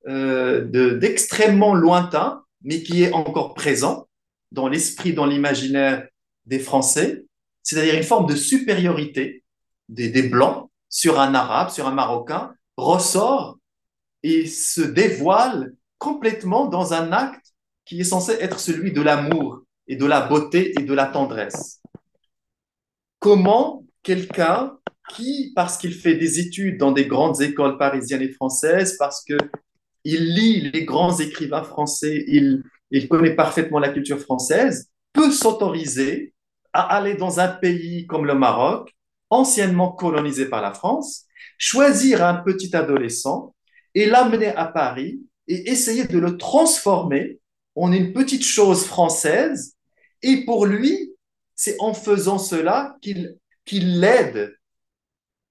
[0.08, 4.08] euh, de- d'extrêmement lointain, mais qui est encore présent
[4.52, 6.06] dans l'esprit, dans l'imaginaire
[6.46, 7.24] des Français,
[7.62, 9.44] c'est-à-dire une forme de supériorité
[9.88, 13.58] des, des Blancs sur un Arabe, sur un Marocain, ressort
[14.22, 17.52] et se dévoile complètement dans un acte
[17.90, 21.82] qui est censé être celui de l'amour et de la beauté et de la tendresse.
[23.18, 24.78] Comment quelqu'un
[25.12, 29.36] qui, parce qu'il fait des études dans des grandes écoles parisiennes et françaises, parce que
[30.04, 32.62] il lit les grands écrivains français, il,
[32.92, 36.32] il connaît parfaitement la culture française, peut s'autoriser
[36.72, 38.94] à aller dans un pays comme le Maroc,
[39.30, 41.24] anciennement colonisé par la France,
[41.58, 43.52] choisir un petit adolescent
[43.96, 47.39] et l'amener à Paris et essayer de le transformer
[47.76, 49.74] en une petite chose française.
[50.22, 51.12] Et pour lui,
[51.54, 54.56] c'est en faisant cela qu'il qu'il l'aide.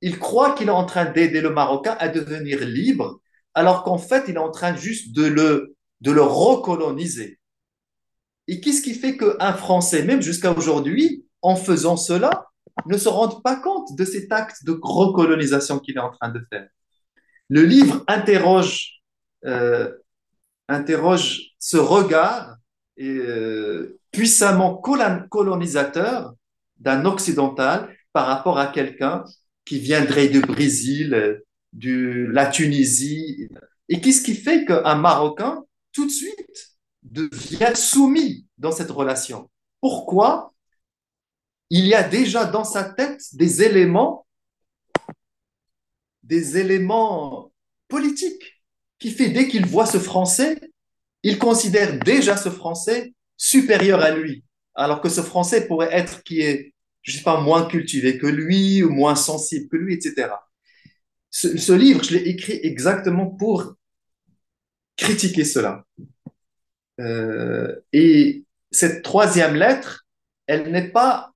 [0.02, 3.22] Il croit qu'il est en train d'aider le Marocain à devenir libre,
[3.54, 7.40] alors qu'en fait, il est en train juste de le, de le recoloniser.
[8.48, 12.48] Et qu'est-ce qui fait qu'un Français, même jusqu'à aujourd'hui, en faisant cela,
[12.86, 16.42] ne se rende pas compte de cet acte de recolonisation qu'il est en train de
[16.52, 16.68] faire?
[17.50, 19.02] Le livre interroge,
[19.46, 19.92] euh,
[20.70, 22.56] interroge ce regard
[23.00, 26.34] euh, puissamment colon- colonisateur
[26.78, 29.24] d'un occidental par rapport à quelqu'un
[29.66, 31.42] qui viendrait du Brésil,
[31.74, 33.50] de la Tunisie.
[33.88, 35.64] Et qu'est-ce qui fait qu'un Marocain,
[35.94, 39.50] tout de suite, devient soumis dans cette relation?
[39.82, 40.54] Pourquoi?
[41.70, 44.26] Il y a déjà dans sa tête des éléments,
[46.24, 47.52] des éléments
[47.88, 48.59] politiques
[49.00, 50.60] qui fait dès qu'il voit ce Français,
[51.24, 54.44] il considère déjà ce Français supérieur à lui,
[54.76, 58.84] alors que ce Français pourrait être qui est, je sais pas, moins cultivé que lui
[58.84, 60.30] ou moins sensible que lui, etc.
[61.32, 63.76] Ce, ce livre, je l'ai écrit exactement pour
[64.98, 65.86] critiquer cela.
[67.00, 70.06] Euh, et cette troisième lettre,
[70.48, 71.32] elle n'est pas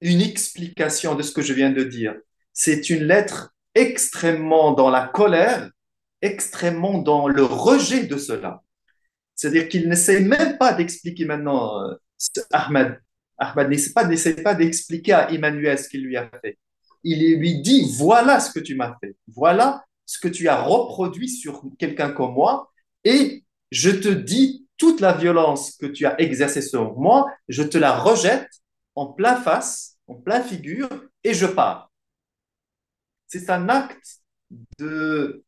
[0.00, 2.14] une explication de ce que je viens de dire.
[2.52, 5.70] C'est une lettre extrêmement dans la colère,
[6.24, 8.62] extrêmement dans le rejet de cela.
[9.34, 11.94] C'est-à-dire qu'il n'essaie même pas d'expliquer maintenant, euh,
[12.50, 13.00] Ahmed,
[13.36, 14.08] Ahmed n'essaie pas,
[14.42, 16.58] pas d'expliquer à Emmanuel ce qu'il lui a fait.
[17.02, 21.28] Il lui dit, voilà ce que tu m'as fait, voilà ce que tu as reproduit
[21.28, 22.72] sur quelqu'un comme moi,
[23.04, 27.76] et je te dis, toute la violence que tu as exercée sur moi, je te
[27.76, 28.48] la rejette
[28.94, 30.88] en plein face, en plein figure,
[31.22, 31.90] et je pars.
[33.26, 34.20] C'est un acte
[34.78, 35.44] de,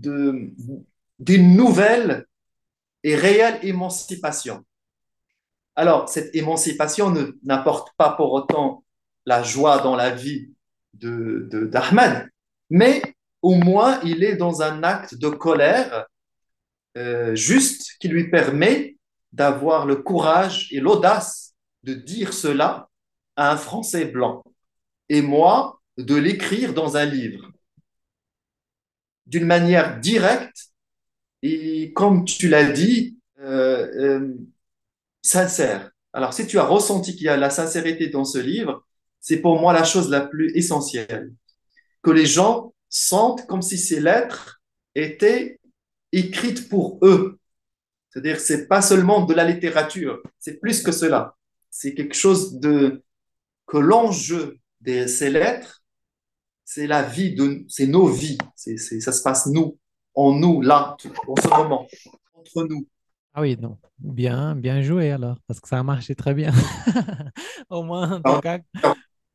[0.00, 2.26] d'une nouvelle
[3.02, 4.64] et réelle émancipation.
[5.76, 8.84] Alors, cette émancipation n'apporte pas pour autant
[9.26, 10.50] la joie dans la vie
[10.94, 12.30] de, d'Ahmed,
[12.70, 13.02] mais
[13.42, 16.06] au moins il est dans un acte de colère
[16.96, 18.96] euh, juste qui lui permet
[19.32, 22.88] d'avoir le courage et l'audace de dire cela
[23.36, 24.44] à un Français blanc.
[25.08, 27.50] Et moi, de l'écrire dans un livre.
[29.26, 30.68] D'une manière directe
[31.42, 34.34] et, comme tu l'as dit, euh, euh,
[35.22, 35.90] sincère.
[36.12, 38.86] Alors, si tu as ressenti qu'il y a la sincérité dans ce livre,
[39.20, 41.32] c'est pour moi la chose la plus essentielle.
[42.02, 44.62] Que les gens sentent comme si ces lettres
[44.94, 45.58] étaient
[46.12, 47.38] écrites pour eux.
[48.08, 51.36] C'est-à-dire, c'est pas seulement de la littérature, c'est plus que cela.
[51.70, 53.02] C'est quelque chose de
[53.66, 55.82] que l'enjeu de ces lettres,
[56.64, 58.38] c'est la vie de, c'est nos vies.
[58.56, 59.78] C'est, c'est, ça se passe nous,
[60.14, 60.96] en nous, là,
[61.28, 61.86] en ce moment,
[62.34, 62.86] entre nous.
[63.34, 63.78] Ah oui, non.
[63.98, 66.52] Bien, bien joué alors, parce que ça a marché très bien.
[67.70, 68.60] Au moins, en tout Alors, cas.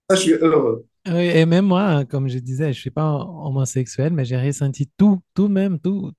[0.09, 0.87] ça, je suis heureux.
[1.07, 4.89] Oui, et même moi, comme je disais, je ne suis pas homosexuel, mais j'ai ressenti
[4.97, 6.11] tout, tout même, tout,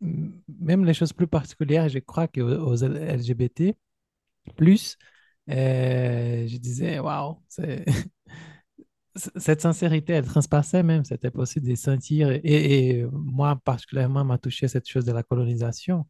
[0.00, 3.74] même les choses plus particulières, je crois qu'aux aux LGBT,
[4.56, 4.96] plus,
[5.50, 7.84] euh, je disais, waouh, c'est-
[9.14, 14.68] cette sincérité, elle transpassait même, c'était possible de sentir, et, et moi particulièrement m'a touché
[14.68, 16.06] cette chose de la colonisation.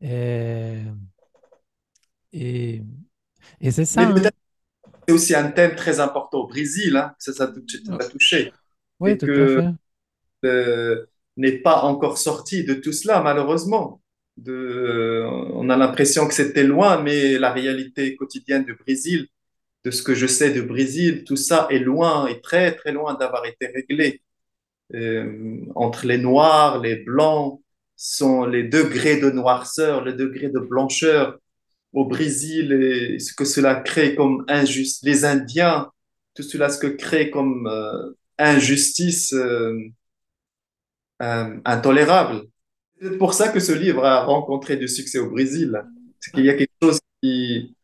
[0.00, 0.78] Et,
[2.32, 2.82] Et,
[3.60, 4.08] et c'est ça.
[4.08, 4.30] Hein.
[5.06, 8.52] c'est aussi un thème très important au Brésil, hein, ça, ça t'a touché,
[9.00, 9.68] Oui, et tout à fait.
[10.44, 14.00] euh, n'est pas encore sorti de tout cela, malheureusement.
[14.36, 19.28] De, on a l'impression que c'était loin, mais la réalité quotidienne du Brésil,
[19.84, 23.14] de ce que je sais du Brésil, tout ça est loin, est très, très loin
[23.14, 24.22] d'avoir été réglé.
[24.94, 27.60] Euh, entre les noirs, les blancs,
[27.96, 31.38] sont les degrés de noirceur, les degrés de blancheur
[31.92, 35.02] au Brésil et ce que cela crée comme injustice.
[35.04, 35.90] Les Indiens,
[36.34, 39.78] tout cela, ce que crée comme euh, injustice euh,
[41.20, 42.42] intolérable.
[43.00, 45.82] C'est pour ça que ce livre a rencontré du succès au Brésil.
[46.20, 47.74] C'est qu'il y a quelque chose qui,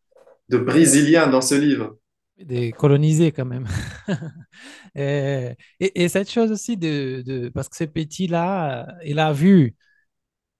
[0.50, 1.96] de brésilien dans ce livre.
[2.38, 3.66] Des colonisés quand même.
[4.94, 9.76] Et, et- et cette chose aussi de, parce que ce petit-là, il a vu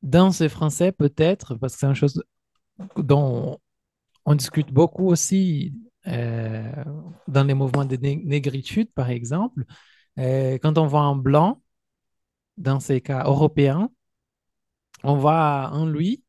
[0.03, 2.23] dans ce français peut-être, parce que c'est une chose
[2.97, 3.59] dont
[4.27, 5.75] on discute beaucoup aussi
[6.09, 6.73] euh,
[7.29, 9.65] dans les mouvements de né- négritude, par exemple.
[10.19, 11.63] Euh, quand on voit un blanc,
[12.59, 13.91] dans ces cas européens,
[15.03, 16.25] on voit en lui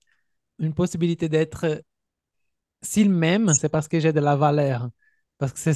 [0.60, 1.84] une possibilité d'être
[2.82, 4.90] s'il m'aime, c'est parce que j'ai de la valeur.
[5.38, 5.74] Parce que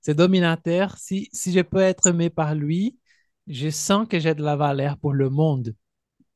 [0.00, 0.96] c'est dominateur.
[0.98, 2.98] Si, si je peux être aimé par lui,
[3.46, 5.74] je sens que j'ai de la valeur pour le monde.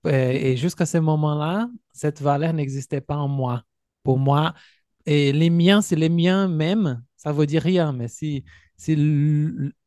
[0.07, 3.65] Et jusqu'à ce moment-là, cette valeur n'existait pas en moi.
[4.03, 4.55] Pour moi,
[5.07, 7.93] et les miens, c'est les miens même, ça veut dire rien.
[7.93, 8.45] Mais si,
[8.77, 8.95] si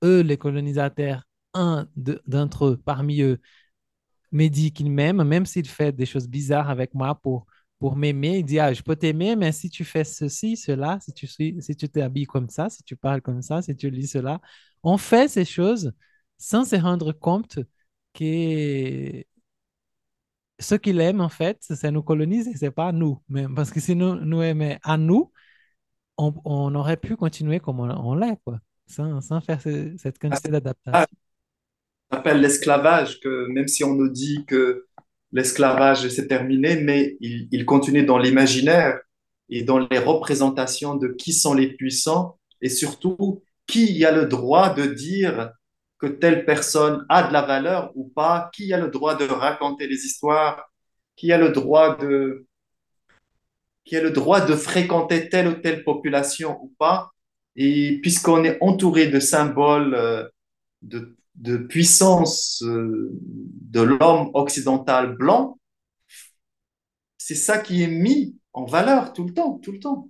[0.03, 1.23] eux, les colonisateurs,
[1.53, 3.39] un de- d'entre eux, parmi eux,
[4.31, 7.45] me dit qu'il m'aime, même s'il fait des choses bizarres avec moi pour,
[7.81, 8.39] pour m'aimer.
[8.39, 11.61] Il dit, ah, je peux t'aimer, mais si tu fais ceci, cela, si tu suis,
[11.61, 14.41] si tu t'habilles comme ça, si tu parles comme ça, si tu lis cela,
[14.83, 15.93] on fait ces choses
[16.39, 17.59] sans se rendre compte
[18.15, 19.23] que
[20.59, 23.21] ce qu'il aime, en fait, c'est nous coloniser, c'est pas nous.
[23.29, 24.41] Même parce que si nous, nous
[24.83, 25.31] à nous,
[26.17, 30.19] on, on aurait pu continuer comme on, on l'est, quoi, sans, sans faire ce- cette
[30.19, 31.07] quantité d'adaptation.
[32.11, 34.87] On appelle l'esclavage, que même si on nous dit que
[35.31, 38.99] l'esclavage c'est terminé, mais il, il continue dans l'imaginaire
[39.49, 44.73] et dans les représentations de qui sont les puissants et surtout qui a le droit
[44.73, 45.51] de dire
[45.97, 49.87] que telle personne a de la valeur ou pas, qui a le droit de raconter
[49.87, 50.71] les histoires,
[51.15, 52.47] qui a le droit de,
[53.85, 57.11] qui a le droit de fréquenter telle ou telle population ou pas.
[57.55, 60.27] Et puisqu'on est entouré de symboles euh,
[60.81, 65.59] de, de puissance euh, de l'homme occidental blanc,
[67.17, 70.09] c'est ça qui est mis en valeur tout le temps, tout le temps.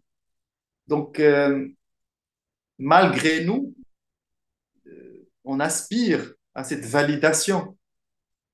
[0.88, 1.68] Donc, euh,
[2.80, 3.76] malgré nous,
[4.88, 7.78] euh, on aspire à cette validation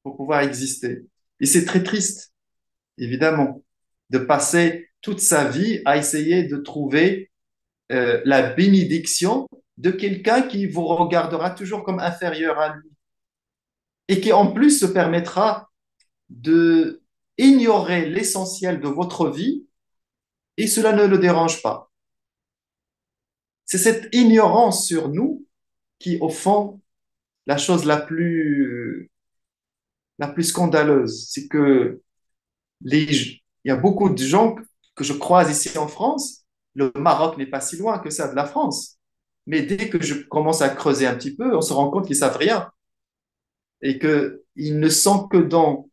[0.03, 1.05] pour pouvoir exister.
[1.39, 2.33] Et c'est très triste,
[2.97, 3.63] évidemment,
[4.09, 7.31] de passer toute sa vie à essayer de trouver
[7.89, 9.47] la bénédiction
[9.77, 12.89] de quelqu'un qui vous regardera toujours comme inférieur à lui
[14.07, 15.69] et qui en plus se permettra
[16.29, 17.01] de
[17.37, 19.65] ignorer l'essentiel de votre vie
[20.57, 21.91] et cela ne le dérange pas.
[23.65, 25.45] C'est cette ignorance sur nous
[25.99, 26.81] qui, au fond,
[27.45, 29.11] la chose la plus,
[30.19, 32.01] la plus scandaleuse, c'est que
[32.81, 34.55] il y a beaucoup de gens
[34.95, 36.45] que je croise ici en France.
[36.75, 38.96] Le Maroc n'est pas si loin que ça de la France.
[39.47, 42.17] Mais dès que je commence à creuser un petit peu, on se rend compte qu'ils
[42.17, 42.69] savent rien
[43.81, 45.89] et qu'ils ne sont que dans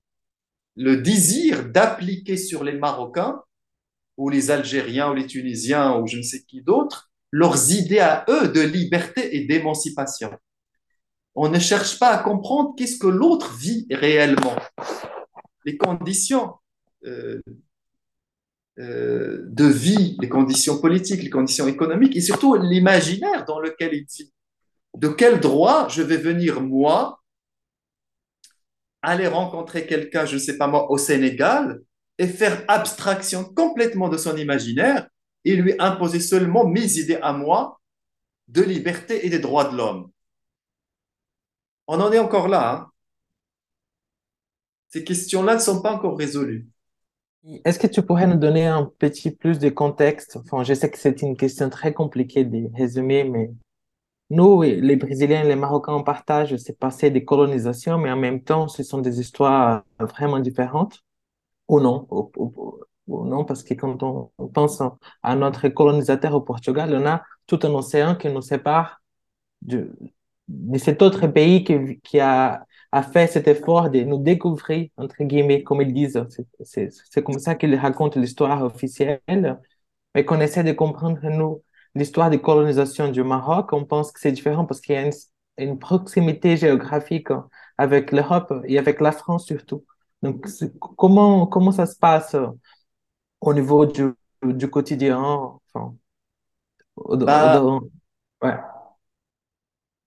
[0.77, 3.43] le désir d'appliquer sur les Marocains
[4.17, 8.25] ou les Algériens ou les Tunisiens ou je ne sais qui d'autre leurs idées à
[8.29, 10.33] eux de liberté et d'émancipation.
[11.37, 14.57] On ne cherche pas à comprendre qu'est-ce que l'autre vit réellement,
[15.65, 16.55] les conditions
[17.07, 17.41] euh,
[18.79, 24.05] euh, de vie, les conditions politiques, les conditions économiques et surtout l'imaginaire dans lequel il
[24.05, 24.33] vit.
[24.97, 27.23] De quel droit je vais venir, moi,
[29.03, 31.83] aller rencontrer quelqu'un, je ne sais pas moi, au Sénégal
[32.19, 35.09] et faire abstraction complètement de son imaginaire
[35.45, 37.81] et lui imposer seulement mes idées à moi
[38.49, 40.11] de liberté et des droits de l'homme?
[41.87, 42.73] On en est encore là.
[42.73, 42.91] Hein?
[44.89, 46.69] Ces questions-là ne sont pas encore résolues.
[47.65, 50.37] Est-ce que tu pourrais nous donner un petit plus de contexte?
[50.37, 53.51] Enfin, je sais que c'est une question très compliquée de résumer, mais
[54.31, 58.43] nous, les Brésiliens et les Marocains, on partage ce passé de colonisation, mais en même
[58.43, 61.01] temps, ce sont des histoires vraiment différentes,
[61.69, 64.83] ou non, ou, non, parce que quand on, pense
[65.23, 69.03] à notre colonisateur au Portugal, on a tout un océan qui nous sépare
[69.61, 69.93] de,
[70.79, 72.65] cet autre pays qui a,
[72.95, 76.25] a fait cet effort de nous découvrir, entre guillemets, comme ils disent.
[76.63, 79.21] C'est comme ça qu'ils racontent l'histoire officielle.
[80.15, 81.63] mais qu'on essaie de comprendre, nous,
[81.95, 85.13] l'histoire de colonisation du Maroc, on pense que c'est différent parce qu'il y a une,
[85.59, 87.29] une proximité géographique
[87.79, 89.85] avec l'Europe et avec la France surtout.
[90.23, 90.47] Donc,
[90.97, 92.37] comment, comment ça se passe
[93.41, 95.19] au niveau du, du quotidien?
[95.75, 95.97] Enfin,
[97.27, 97.71] Bah,
[98.43, 98.55] ouais.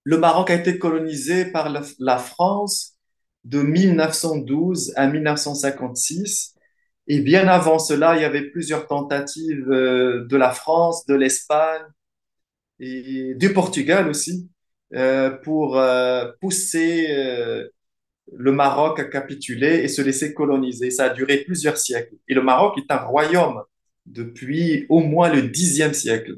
[0.08, 2.96] Le Maroc a été colonisé par la, France
[3.44, 6.56] de 1912 à 1956.
[7.08, 11.84] Et bien avant cela, il y avait plusieurs tentatives euh, de la France, de l'Espagne
[12.80, 14.50] et du Portugal aussi
[14.94, 17.08] euh, pour euh, pousser
[18.32, 20.90] le Maroc à capituler et se laisser coloniser.
[20.90, 22.16] Ça a duré plusieurs siècles.
[22.30, 23.62] Et le Maroc est un royaume
[24.06, 26.38] depuis au moins le Xe siècle.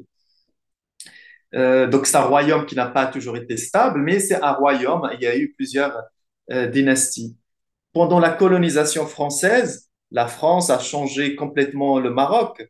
[1.54, 5.08] Euh, donc c'est un royaume qui n'a pas toujours été stable, mais c'est un royaume.
[5.14, 6.02] Il y a eu plusieurs
[6.50, 7.36] euh, dynasties.
[7.92, 12.68] Pendant la colonisation française, la France a changé complètement le Maroc.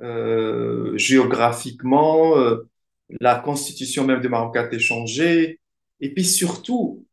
[0.00, 2.34] Euh, géographiquement,
[3.20, 5.60] la constitution même du Maroc a été changée.
[6.00, 7.06] Et puis surtout,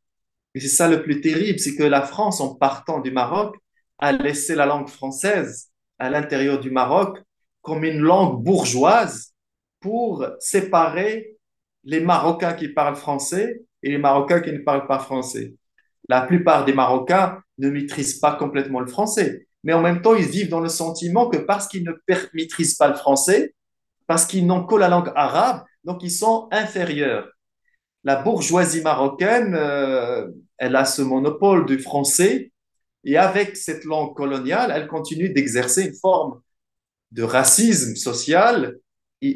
[0.56, 3.56] et c'est ça le plus terrible, c'est que la France, en partant du Maroc,
[4.00, 7.20] a laissé la langue française à l'intérieur du Maroc
[7.62, 9.33] comme une langue bourgeoise
[9.84, 11.38] pour séparer
[11.84, 15.56] les Marocains qui parlent français et les Marocains qui ne parlent pas français.
[16.08, 20.26] La plupart des Marocains ne maîtrisent pas complètement le français, mais en même temps, ils
[20.26, 21.92] vivent dans le sentiment que parce qu'ils ne
[22.34, 23.54] maîtrisent pas le français,
[24.08, 27.28] parce qu'ils n'ont que la langue arabe, donc ils sont inférieurs.
[28.06, 32.52] La bourgeoisie marocaine, euh, elle a ce monopole du français,
[33.04, 36.42] et avec cette langue coloniale, elle continue d'exercer une forme
[37.12, 38.78] de racisme social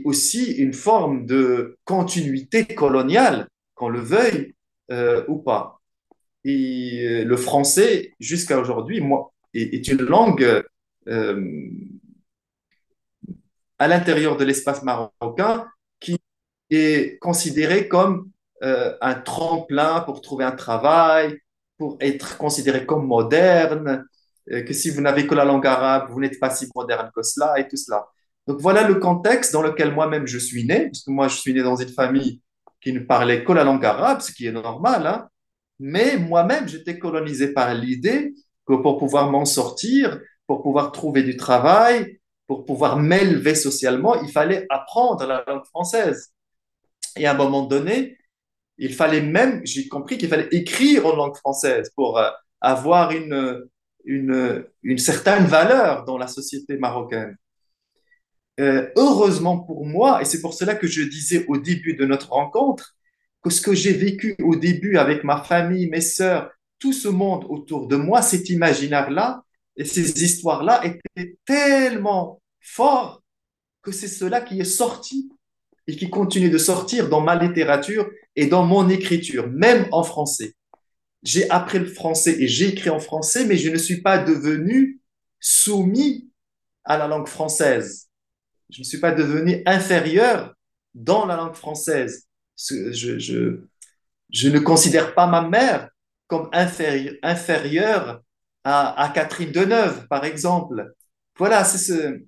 [0.06, 4.56] aussi une forme de continuité coloniale, qu'on le veuille
[4.92, 5.82] euh, ou pas.
[6.44, 10.64] Et euh, le français, jusqu'à aujourd'hui, moi, est, une langue
[11.08, 11.70] euh,
[13.80, 15.68] à l'intérieur de l'espace marocain
[16.00, 16.18] qui
[16.70, 21.38] est considérée comme un tremplin pour trouver un travail,
[21.78, 24.04] pour être considéré comme moderne,
[24.48, 27.60] que si vous n'avez que la langue arabe, vous n'êtes pas si moderne que cela
[27.60, 28.08] et tout cela.
[28.48, 31.54] Donc voilà le contexte dans lequel moi-même je suis né, parce que moi je suis
[31.54, 32.42] né dans une famille
[32.82, 35.28] qui ne parlait que la langue arabe, ce qui est normal, hein,
[35.80, 38.34] mais moi-même j'étais colonisé par l'idée
[38.66, 44.32] que pour pouvoir m'en sortir, pour pouvoir trouver du travail, pour pouvoir m'élever socialement, il
[44.32, 46.32] fallait apprendre la langue française.
[47.18, 48.18] Et à un moment donné,
[48.78, 52.30] il fallait même, j'ai compris qu'il fallait écrire en langue française pour euh,
[52.62, 53.68] avoir une,
[54.06, 57.36] une, certaine valeur dans la société marocaine.
[58.60, 62.32] Euh, heureusement pour moi, et c'est pour cela que je disais au début de notre
[62.32, 62.96] rencontre,
[63.44, 67.46] que ce que j'ai vécu au début avec ma famille, mes sœurs, tout ce monde
[67.50, 69.44] autour de moi, cet imaginaire-là
[69.76, 73.22] et ces histoires-là étaient tellement forts
[73.84, 75.30] que c'est cela qui est sorti
[75.86, 80.56] et qui continue de sortir dans ma littérature et dans mon écriture, même en français.
[81.24, 85.00] J'ai appris le français et j'ai écrit en français, mais je ne suis pas devenu
[85.40, 86.30] soumis
[86.84, 88.07] à la langue française.
[88.70, 90.54] Je ne suis pas devenu inférieur
[90.94, 92.28] dans la langue française.
[92.58, 93.60] Je,
[94.32, 95.90] ne considère pas ma mère
[96.28, 98.22] comme inférieure,
[98.64, 100.94] à, à Catherine Deneuve, par exemple.
[101.38, 102.22] Voilà, c'est ce.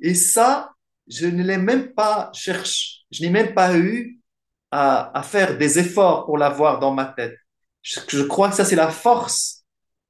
[0.00, 0.72] Et ça,
[1.08, 4.20] je ne l'ai même pas cherché, je n'ai même pas eu
[4.70, 7.36] à, faire des efforts pour l'avoir dans ma tête.
[7.82, 9.64] Je, crois que ça, c'est la force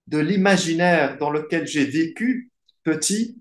[0.09, 2.51] de l'imaginaire dans lequel j'ai vécu
[2.83, 3.41] petit,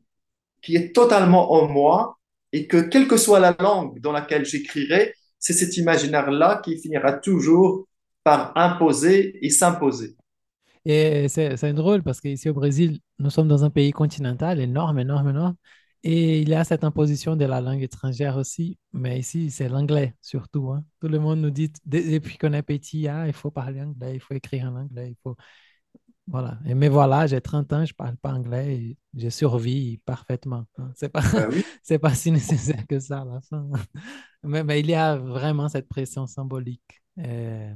[0.61, 2.16] qui est totalement en moi,
[2.57, 7.13] et que quelle que soit la langue dans laquelle j'écrirai, c'est cet imaginaire-là qui finira
[7.13, 7.87] toujours
[8.23, 10.15] par imposer et s'imposer.
[10.83, 15.29] Et c'est drôle parce qu'ici au Brésil, nous sommes dans un pays continental énorme, énorme,
[15.29, 15.55] énorme.
[16.03, 20.15] Et il y a cette imposition de la langue étrangère aussi, mais ici, c'est l'anglais
[20.21, 20.71] surtout.
[20.71, 20.83] Hein.
[20.99, 24.19] Tout le monde nous dit, depuis qu'on est petit, ah, il faut parler anglais, il
[24.19, 25.35] faut écrire en anglais, il faut...
[26.27, 26.57] Voilà.
[26.65, 30.65] Et mais voilà, j'ai 30 ans, je ne parle pas anglais et je survis parfaitement.
[30.77, 30.91] Hein.
[30.95, 31.97] Ce n'est pas, Ben oui.
[32.01, 33.69] pas si nécessaire que ça à la fin.
[34.43, 37.01] Mais, mais il y a vraiment cette pression symbolique.
[37.17, 37.69] Et...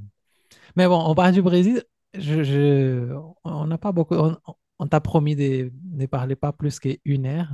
[0.76, 1.84] Mais bon, on parle du Brésil.
[2.14, 3.14] Je, je...
[3.43, 4.16] On n'a pas beaucoup...
[4.16, 4.38] On,
[4.80, 7.49] on t'a promis de ne parler pas plus qu'une heure.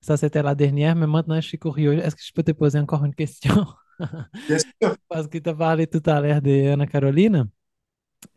[0.00, 1.94] Ça, c'était la dernière, mais maintenant, je suis curieux.
[1.98, 3.66] Est-ce que je peux te poser encore une question?
[4.48, 4.96] Bien sûr.
[5.08, 7.48] Parce que tu as parlé tout à l'heure d'Anna Caroline.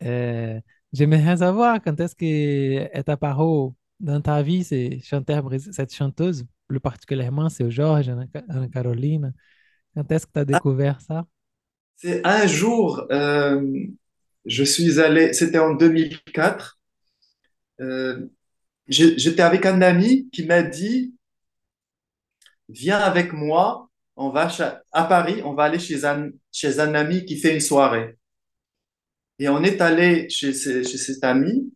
[0.02, 0.60] Euh,
[0.96, 8.08] J'aimerais savoir quand est-ce qu'est apparue dans ta vie cette chanteuse, plus particulièrement, c'est Georges,
[8.08, 9.34] Anna, Anna Caroline.
[9.94, 11.26] Quand est-ce que tu as découvert ça?
[11.96, 13.62] C'est un jour, euh,
[14.46, 16.78] je suis allé, c'était en 2004.
[17.80, 18.26] Euh,
[18.88, 21.14] J'étais avec un ami qui m'a dit
[22.70, 24.48] viens avec moi, on va
[24.92, 28.16] à Paris, on va aller chez un ami qui fait une soirée.
[29.38, 31.72] Et on est allé chez, chez cet ami,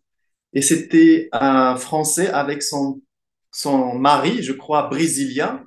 [0.52, 3.00] et c'était un Français avec son,
[3.52, 5.64] son mari, je crois, brésilien,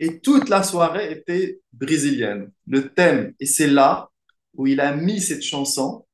[0.00, 2.50] et toute la soirée était brésilienne.
[2.66, 4.10] Le thème, et c'est là
[4.54, 6.06] où il a mis cette chanson.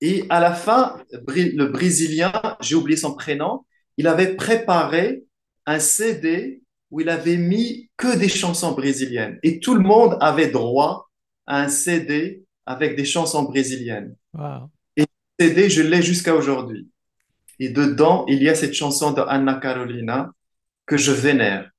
[0.00, 3.64] Et à la fin, le Brésilien, j'ai oublié son prénom,
[3.96, 5.24] il avait préparé
[5.66, 9.38] un CD où il avait mis que des chansons brésiliennes.
[9.42, 11.08] Et tout le monde avait droit
[11.46, 14.16] à un CD avec des chansons brésiliennes.
[14.34, 14.70] Wow.
[15.38, 16.88] CD, je l'ai jusqu'à aujourd'hui.
[17.58, 20.30] Et dedans, il y a cette chanson de Anna Carolina
[20.86, 21.70] que je vénère.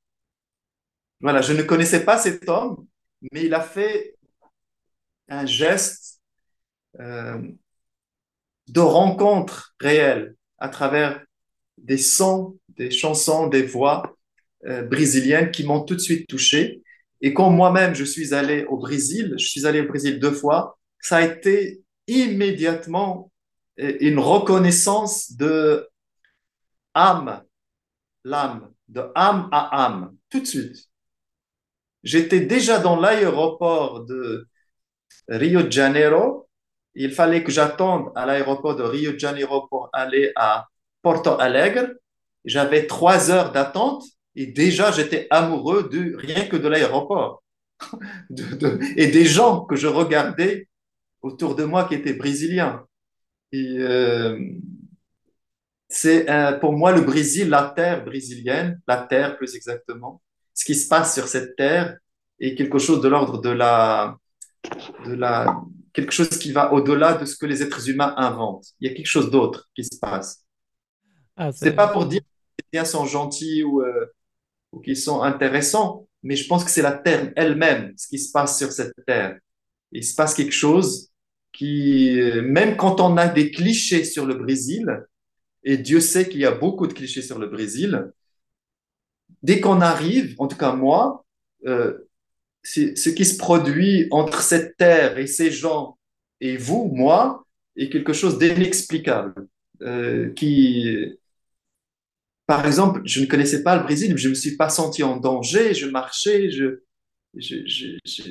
[1.22, 2.86] Voilà, je ne connaissais pas cet homme,
[3.32, 4.16] mais il a fait
[5.30, 6.22] un geste
[7.00, 7.42] euh,
[8.68, 11.24] de rencontre réelle à travers
[11.78, 14.18] des sons, des chansons, des voix
[14.66, 16.83] euh, brésiliennes qui m'ont tout de suite touché.
[17.24, 20.78] Et quand moi-même je suis allé au Brésil, je suis allé au Brésil deux fois,
[21.00, 23.32] ça a été immédiatement
[23.80, 25.88] euh, une reconnaissance de
[26.94, 27.44] âme,
[28.26, 30.76] l'âme, de âme à âme, tout de suite.
[32.04, 34.50] J'étais déjà dans l'aéroport de
[35.30, 36.50] Rio de Janeiro.
[36.94, 40.68] Il fallait que j'attende à l'aéroport de Rio de Janeiro pour aller à
[41.02, 41.88] Porto Alegre.
[42.44, 44.04] J'avais trois heures d'attente
[44.36, 47.44] et déjà j'étais amoureux de rien que de l'aéroport
[48.30, 50.68] de- de- et des gens que je regardais
[51.22, 52.86] autour de moi qui étaient brésiliens.
[53.54, 54.38] Et euh,
[55.88, 60.22] c'est euh, pour moi le Brésil, la terre brésilienne, la terre plus exactement,
[60.54, 61.98] ce qui se passe sur cette terre
[62.40, 64.18] est quelque chose de l'ordre de la,
[65.06, 65.62] de la,
[65.94, 68.68] quelque chose qui va au-delà de ce que les êtres humains inventent.
[68.80, 70.44] Il y a quelque chose d'autre qui se passe.
[71.36, 74.13] Ah, C'est pas pour dire que les sont gentils ou, euh,
[74.74, 78.32] ou qu'ils sont intéressants, mais je pense que c'est la terre elle-même, ce qui se
[78.32, 79.38] passe sur cette terre.
[79.92, 81.10] Il se passe quelque chose
[81.52, 85.06] qui, même quand on a des clichés sur le Brésil,
[85.64, 88.12] et Dieu sait qu'il y a beaucoup de clichés sur le Brésil,
[89.44, 91.26] dès qu'on arrive, en tout cas moi,
[91.66, 92.10] euh,
[92.64, 95.98] ce qui se produit entre cette terre et ces gens
[96.42, 97.46] et vous, moi,
[97.76, 99.48] est quelque chose d'inexplicable.
[99.82, 101.20] Euh, qui,
[102.46, 105.18] par exemple, je ne connaissais pas le Brésil, je ne me suis pas senti en
[105.18, 106.82] danger, je marchais, je,
[107.36, 108.24] je, je, je,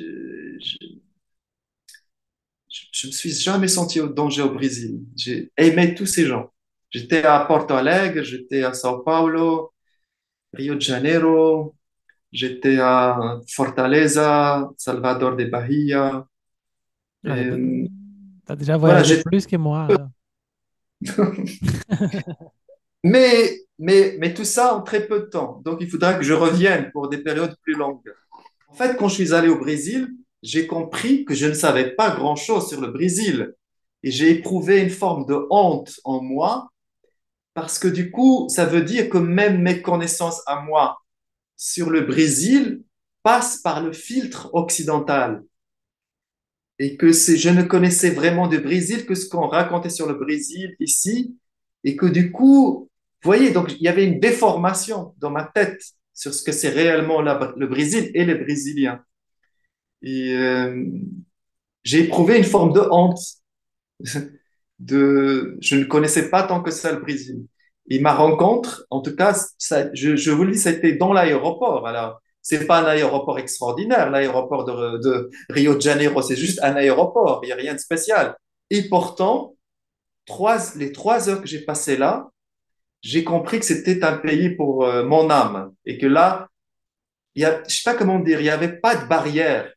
[2.69, 4.99] je, me suis jamais senti en danger au Brésil.
[5.15, 6.51] J'ai aimé tous ces gens.
[6.91, 9.73] J'étais à Porto Alegre, j'étais à Sao Paulo,
[10.53, 11.75] Rio de Janeiro,
[12.31, 16.27] j'étais à Fortaleza, Salvador de Bahia.
[17.25, 17.49] Ah, Et,
[18.45, 19.87] t'as- euh, déjà voyagé plus que moi.
[23.03, 25.61] Mais, mais, mais tout ça en très peu de temps.
[25.65, 28.13] Donc, il faudra que je revienne pour des périodes plus longues.
[28.69, 30.09] En fait, quand je suis allé au Brésil,
[30.41, 33.53] j'ai compris que je ne savais pas grand-chose sur le Brésil.
[34.03, 36.69] Et j'ai éprouvé une forme de honte en moi
[37.53, 40.97] parce que du coup, ça veut dire que même mes connaissances à moi
[41.55, 42.83] sur le Brésil
[43.21, 45.43] passent par le filtre occidental.
[46.79, 50.75] Et que je ne connaissais vraiment du Brésil que ce qu'on racontait sur le Brésil
[50.79, 51.37] ici.
[51.83, 52.89] Et que du coup,
[53.23, 55.81] vous voyez, donc il y avait une déformation dans ma tête
[56.13, 59.01] sur ce que c'est réellement le Brésil et les Brésiliens.
[60.01, 60.85] Et euh,
[61.83, 63.19] j'ai éprouvé une forme de honte.
[64.79, 67.45] De, je ne connaissais pas tant que ça le Brésil.
[67.89, 69.33] Et ma rencontre, en tout cas,
[69.93, 71.87] je, je vous le dis, c'était dans l'aéroport.
[71.87, 76.75] Alors, c'est pas un aéroport extraordinaire, l'aéroport de, de Rio de Janeiro, c'est juste un
[76.75, 78.35] aéroport, il n'y a rien de spécial.
[78.69, 79.55] Et pourtant,
[80.25, 82.29] trois, les trois heures que j'ai passées là,
[83.03, 86.49] j'ai compris que c'était un pays pour euh, mon âme et que là,
[87.35, 89.71] il y a, je sais pas comment dire, il n'y avait pas de barrière.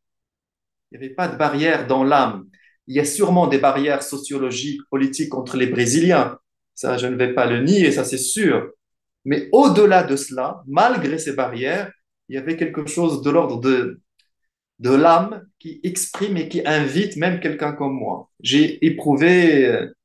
[0.91, 2.47] Il n'y avait pas de barrière dans l'âme.
[2.87, 6.39] Il y a sûrement des barrières sociologiques, politiques entre les Brésiliens.
[6.75, 8.71] Ça, je ne vais pas le nier, ça c'est sûr.
[9.25, 11.91] Mais au-delà de cela, malgré ces barrières,
[12.29, 14.01] il y avait quelque chose de l'ordre de,
[14.79, 18.31] de l'âme qui exprime et qui invite même quelqu'un comme moi.
[18.41, 19.96] J'ai éprouvé, euh,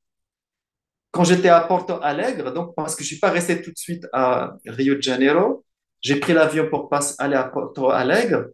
[1.11, 4.07] quand j'étais à Porto Alegre, donc parce que je suis pas resté tout de suite
[4.13, 5.65] à Rio de Janeiro,
[6.01, 8.45] j'ai pris l'avion pour passer, aller à Porto Alegre.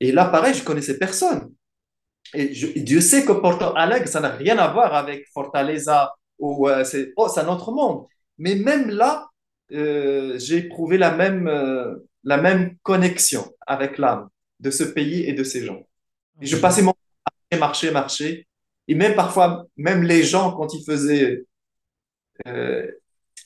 [0.00, 1.52] Et là, pareil, je connaissais personne.
[2.34, 6.12] Et, je- et Dieu sait que Porto Alegre, ça n'a rien à voir avec Fortaleza
[6.38, 8.06] ou euh, c'est oh, un autre monde.
[8.38, 9.28] Mais même là,
[9.72, 14.28] euh, j'ai éprouvé la même, euh, la même connexion avec l'âme
[14.60, 15.82] de ce pays et de ces gens.
[16.40, 16.98] Et je passais mon temps
[17.52, 18.46] à marcher, marcher.
[18.88, 21.44] Et même parfois, même les gens, quand ils faisaient
[22.46, 22.86] euh,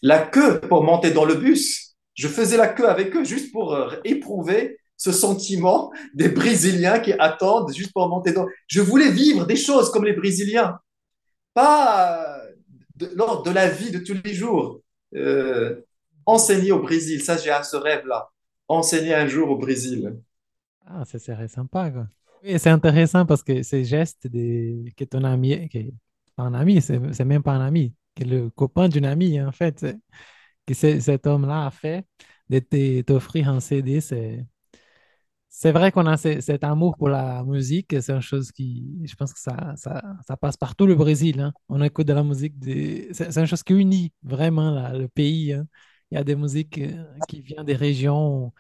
[0.03, 3.75] la queue pour monter dans le bus, je faisais la queue avec eux juste pour
[3.75, 8.47] euh, éprouver ce sentiment des Brésiliens qui attendent juste pour monter dans.
[8.67, 10.79] Je voulais vivre des choses comme les Brésiliens,
[11.55, 12.53] pas euh,
[12.97, 14.81] de, lors de la vie de tous les jours.
[16.27, 18.29] Enseigner au Brésil, ça j'ai ce rêve-là.
[18.67, 20.15] Enseigner un jour au Brésil.
[20.85, 22.07] Ah, ça serait sympa, quoi.
[22.45, 25.79] Oui, c'est intéressant parce que ces gestes de, que ton ami, que,
[26.37, 29.87] un ami, c'est même pas un ami, le copain d'une amie, en fait,
[30.67, 32.07] que cet homme-là a fait,
[32.51, 34.01] de t'offrir un CD,
[35.49, 39.15] c'est vrai qu'on a ce- cet amour pour la musique, c'est une chose qui, je
[39.17, 41.53] pense que ça, ça, ça passe partout le Brésil, hein.
[41.69, 42.55] On écoute de la musique,
[43.13, 45.67] c'est une chose qui unit vraiment le pays, hein.
[46.11, 48.53] Il y a des musiques euh, qui viennent des régions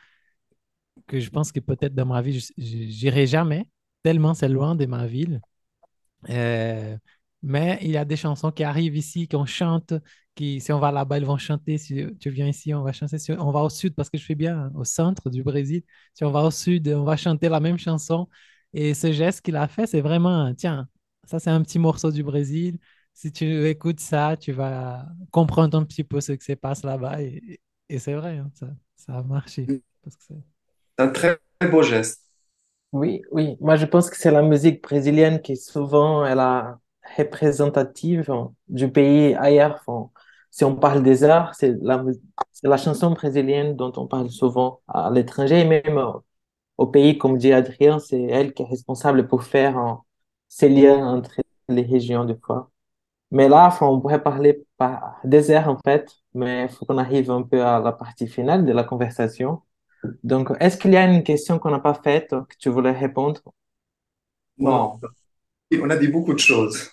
[1.06, 3.68] que je pense que peut-être dans ma vie, j'irai jamais,
[4.02, 5.40] tellement c'est loin de ma ville.
[6.30, 6.96] Euh,
[7.42, 9.94] mais il y a des chansons qui arrivent ici, qu'on chante,
[10.34, 11.78] qui, si on va là-bas, ils vont chanter.
[11.78, 13.18] Si tu viens ici, on va chanter.
[13.18, 15.82] Si on va au sud, parce que je fais bien hein, au centre du Brésil.
[16.14, 18.28] Si on va au sud, on va chanter la même chanson.
[18.72, 20.88] Et ce geste qu'il a fait, c'est vraiment, tiens,
[21.24, 22.78] ça c'est un petit morceau du Brésil.
[23.14, 27.20] Si tu écoutes ça, tu vas comprendre un petit peu ce qui se passe là-bas.
[27.22, 29.72] Et, et c'est vrai, hein, ça, ça a marché.
[30.08, 30.34] C'est-
[30.98, 31.38] un très,
[31.70, 32.24] beau geste.
[32.92, 33.56] Oui, oui.
[33.60, 36.80] Moi, je pense que c'est la musique brésilienne qui souvent est la
[37.16, 38.30] représentative
[38.68, 39.82] du pays ailleurs.
[39.86, 40.10] Enfin,
[40.50, 42.04] si on parle des arts, c'est la,
[42.62, 46.00] la chanson brésilienne dont on parle souvent à l'étranger et même
[46.78, 50.02] au pays, comme dit Adrien, c'est elle qui est responsable pour faire hein,
[50.48, 51.32] ces liens entre
[51.68, 52.70] les régions des fois.
[53.30, 56.98] Mais là, enfin, on pourrait parler par des airs en fait, mais il faut qu'on
[56.98, 59.62] arrive un peu à la partie finale de la conversation.
[60.24, 63.42] Donc, est-ce qu'il y a une question qu'on n'a pas faite que tu voulais répondre?
[64.58, 65.02] Non,
[65.72, 66.90] on a dit beaucoup de choses.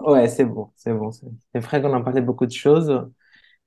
[0.00, 1.10] Ouais, c'est bon, c'est bon.
[1.12, 2.92] C'est vrai qu'on a parlé beaucoup de choses.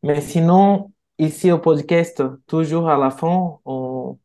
[0.04, 4.20] Mais sinon, ici au podcast, toujours à la fin, on,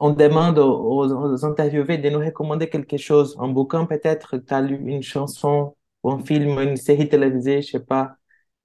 [0.00, 3.36] on demande aux, aux interviewés de nous recommander quelque chose.
[3.40, 7.72] Un bouquin peut-être, tu as lu une chanson, ou un film, une série télévisée, je
[7.72, 8.16] sais pas.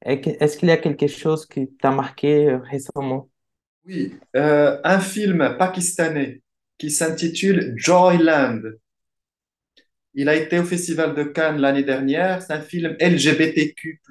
[0.04, 3.30] Est-ce qu'il y a quelque chose qui t'a marqué euh, récemment?
[3.86, 6.42] Oui, euh, un film pakistanais
[6.78, 8.62] qui s'intitule Joyland.
[10.14, 12.42] Il a été au Festival de Cannes l'année dernière.
[12.42, 14.02] C'est un film LGBTQ+.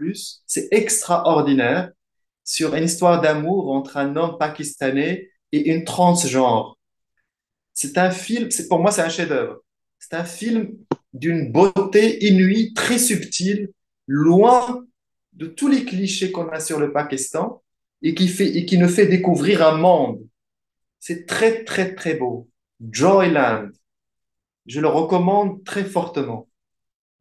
[0.47, 1.91] C'est extraordinaire
[2.45, 6.79] sur une histoire d'amour entre un homme pakistanais et une transgenre.
[7.75, 9.59] C'est un film, pour moi, c'est un chef-d'œuvre.
[9.99, 10.77] C'est un film
[11.13, 13.71] d'une beauté inouïe, très subtile,
[14.07, 14.85] loin
[15.33, 17.63] de tous les clichés qu'on a sur le Pakistan
[18.03, 20.27] et qui fait, et qui nous fait découvrir un monde.
[21.01, 22.49] C'est très, très, très beau.
[22.81, 23.71] Joyland.
[24.69, 26.49] Je le recommande très fortement.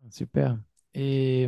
[0.09, 0.57] Super.
[0.93, 1.47] Et,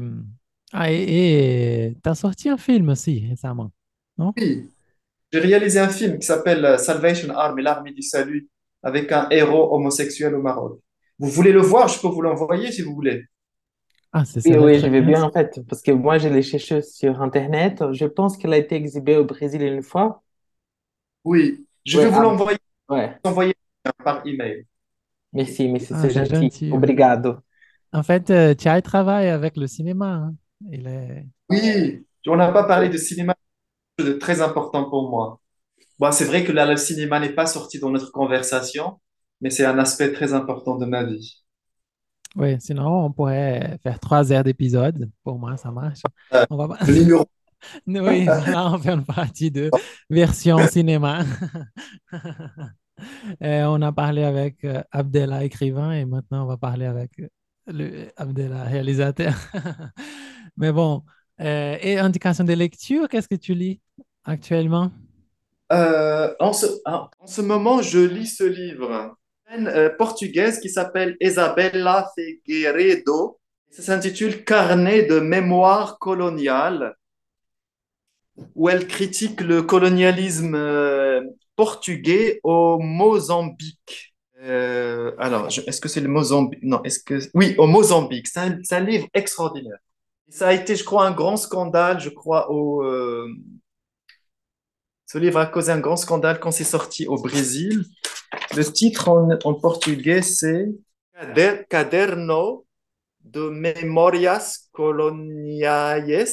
[0.73, 3.71] ah, et, tu as sorti un film aussi récemment,
[4.17, 4.35] non?
[4.37, 4.69] Oui,
[5.33, 8.49] j'ai réalisé un film qui s'appelle euh, Salvation Army, l'armée du salut,
[8.83, 10.81] avec un héros homosexuel au Maroc.
[11.19, 11.87] Vous voulez le voir?
[11.89, 13.25] Je peux vous l'envoyer si vous voulez.
[14.11, 15.21] Ah, c'est ça, oui, je vais bien.
[15.23, 17.83] en fait, parce que moi, je l'ai cherché sur Internet.
[17.93, 20.23] Je pense qu'elle a été exhibée au Brésil une fois.
[21.23, 22.57] Oui, je Ouais, vais vous ah, l'envoyer
[22.89, 23.19] ouais.
[23.23, 23.55] envoyer
[24.03, 24.65] par email.
[25.33, 26.29] Merci, merci, Ah, c'est gentil.
[26.35, 26.65] gentil.
[26.65, 26.71] oui.
[26.71, 27.37] Obrigado.
[27.93, 30.05] En fait, euh, Thierry travaille avec le cinéma.
[30.13, 30.35] hein.
[30.71, 31.25] Il est...
[31.49, 33.35] Oui, on n'a pas parlé de cinéma,
[33.97, 35.39] c'est chose de très important pour moi.
[35.99, 38.99] Bon, c'est vrai que là, le cinéma n'est pas sorti dans notre conversation,
[39.41, 41.43] mais c'est un aspect très important de ma vie.
[42.35, 45.09] Oui, sinon, on pourrait faire trois heures d'épisode.
[45.23, 46.01] Pour moi, ça marche.
[46.33, 46.77] Euh, On va...
[46.87, 47.25] le numéro,
[47.87, 49.71] Oui, là, on fait une partie de
[50.09, 51.23] version cinéma.
[53.41, 57.27] Et on a parlé avec euh, Abdella, écrivain, et maintenant, on va parler avec euh,
[57.67, 59.33] le Abdella, réalisateur.
[60.57, 61.03] Mais bon,
[61.41, 63.79] euh, et indication de lecture, qu'est-ce que tu lis
[64.25, 64.91] actuellement?
[65.71, 69.15] Euh, en ce, en en ce moment, je lis ce livre,
[69.51, 73.39] euh, portugaise qui s'appelle Isabella Figueiredo.
[73.71, 76.95] Ça s'intitule Carnet de mémoire coloniale,
[78.55, 81.21] où elle critique le colonialisme euh,
[81.59, 84.15] portugais au Mozambique.
[84.41, 86.61] Euh, alors, est-ce que c'est le Mozambique?
[86.63, 87.19] Non, est-ce que...
[87.33, 88.27] Oui, au Mozambique.
[88.29, 89.79] C'est un, livre extraordinaire.
[90.29, 93.27] Ça a été, je crois, un grand scandale, je crois, au, euh,
[95.05, 97.83] ce livre a causé un grand scandale quand c'est sorti au Brésil.
[98.55, 100.65] Le titre en, en portugais, c'est
[101.13, 102.65] Cader- Caderno
[103.25, 106.25] de Memorias Coloniales.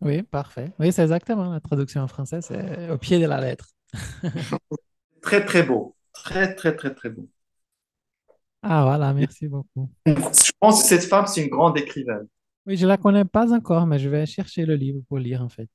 [0.00, 0.70] Oui, parfait.
[0.78, 3.66] Oui, c'est exactement la traduction en français, c'est au pied de la lettre.
[5.22, 5.96] Très, très beau.
[6.12, 7.28] Très, très, très, très beau.
[8.62, 9.90] Ah, voilà, merci beaucoup.
[10.06, 12.28] Je pense que cette femme, c'est une grande écrivaine.
[12.66, 15.48] Oui, je la connais pas encore, mais je vais chercher le livre pour lire, en
[15.48, 15.68] fait.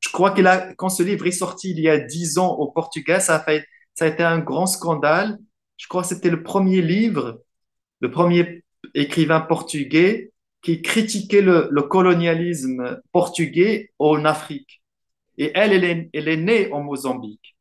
[0.00, 2.70] Je crois qu'il a, quand ce livre est sorti il y a dix ans au
[2.70, 5.38] Portugal, ça a fait, Ça a été un grand scandale.
[5.76, 7.42] Je crois que c'était le premier livre,
[8.00, 8.64] le premier
[8.94, 10.32] écrivain portugais
[10.62, 14.83] qui critiquait le, le colonialisme portugais en Afrique.
[15.38, 17.56] Et elle, elle est, elle est née en Mozambique.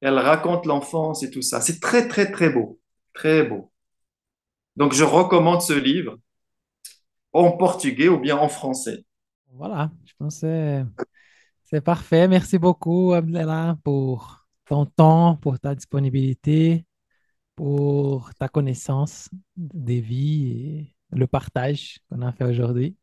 [0.00, 1.60] Elle raconte l'enfance et tout ça.
[1.60, 2.80] C'est très, très, très beau.
[3.14, 3.70] Très beau.
[4.76, 6.18] Donc, je recommande ce livre
[7.32, 9.04] en portugais ou bien en français.
[9.48, 10.84] Voilà, je pense que
[11.64, 12.26] c'est parfait.
[12.26, 16.86] Merci beaucoup, Abdallah, pour ton temps, pour ta disponibilité,
[17.54, 22.96] pour ta connaissance des vies et le partage qu'on a fait aujourd'hui.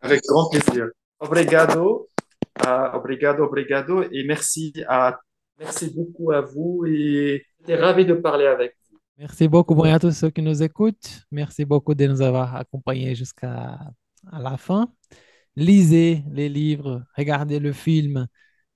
[0.00, 0.86] Avec grand plaisir.
[1.18, 2.08] Obrigado,
[2.64, 5.18] ah, obrigado, obrigado, et merci à,
[5.58, 8.98] merci beaucoup à vous et j'étais ravi de parler avec vous.
[9.18, 11.22] Merci beaucoup à tous ceux qui nous écoutent.
[11.30, 13.78] Merci beaucoup de nous avoir accompagnés jusqu'à
[14.32, 14.92] la fin.
[15.56, 18.26] Lisez les livres, regardez le film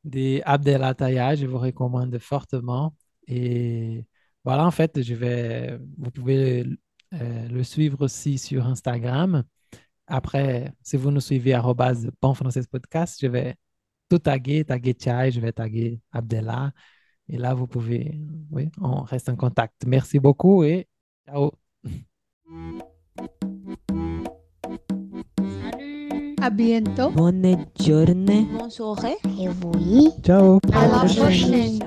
[0.05, 2.95] de Abdel Attaya, je vous recommande fortement.
[3.27, 4.05] Et
[4.45, 6.67] voilà, en fait, je vais, vous pouvez
[7.15, 9.45] euh, le suivre aussi sur Instagram.
[10.07, 13.57] Après, si vous nous suivez arrobase je vais
[14.15, 16.73] tout taguer, taguer Chai, je vais taguer Abdallah.
[17.29, 19.85] Et là, vous pouvez, oui, on reste en contact.
[19.87, 20.87] Merci beaucoup et
[21.27, 21.51] ciao.
[25.39, 26.37] Salut.
[26.41, 27.11] À bientôt.
[27.11, 28.47] Bonne journée.
[28.57, 29.17] Bonne soirée.
[29.41, 30.11] Et oui.
[30.23, 30.61] Ciao.
[30.73, 31.81] À la prochaine.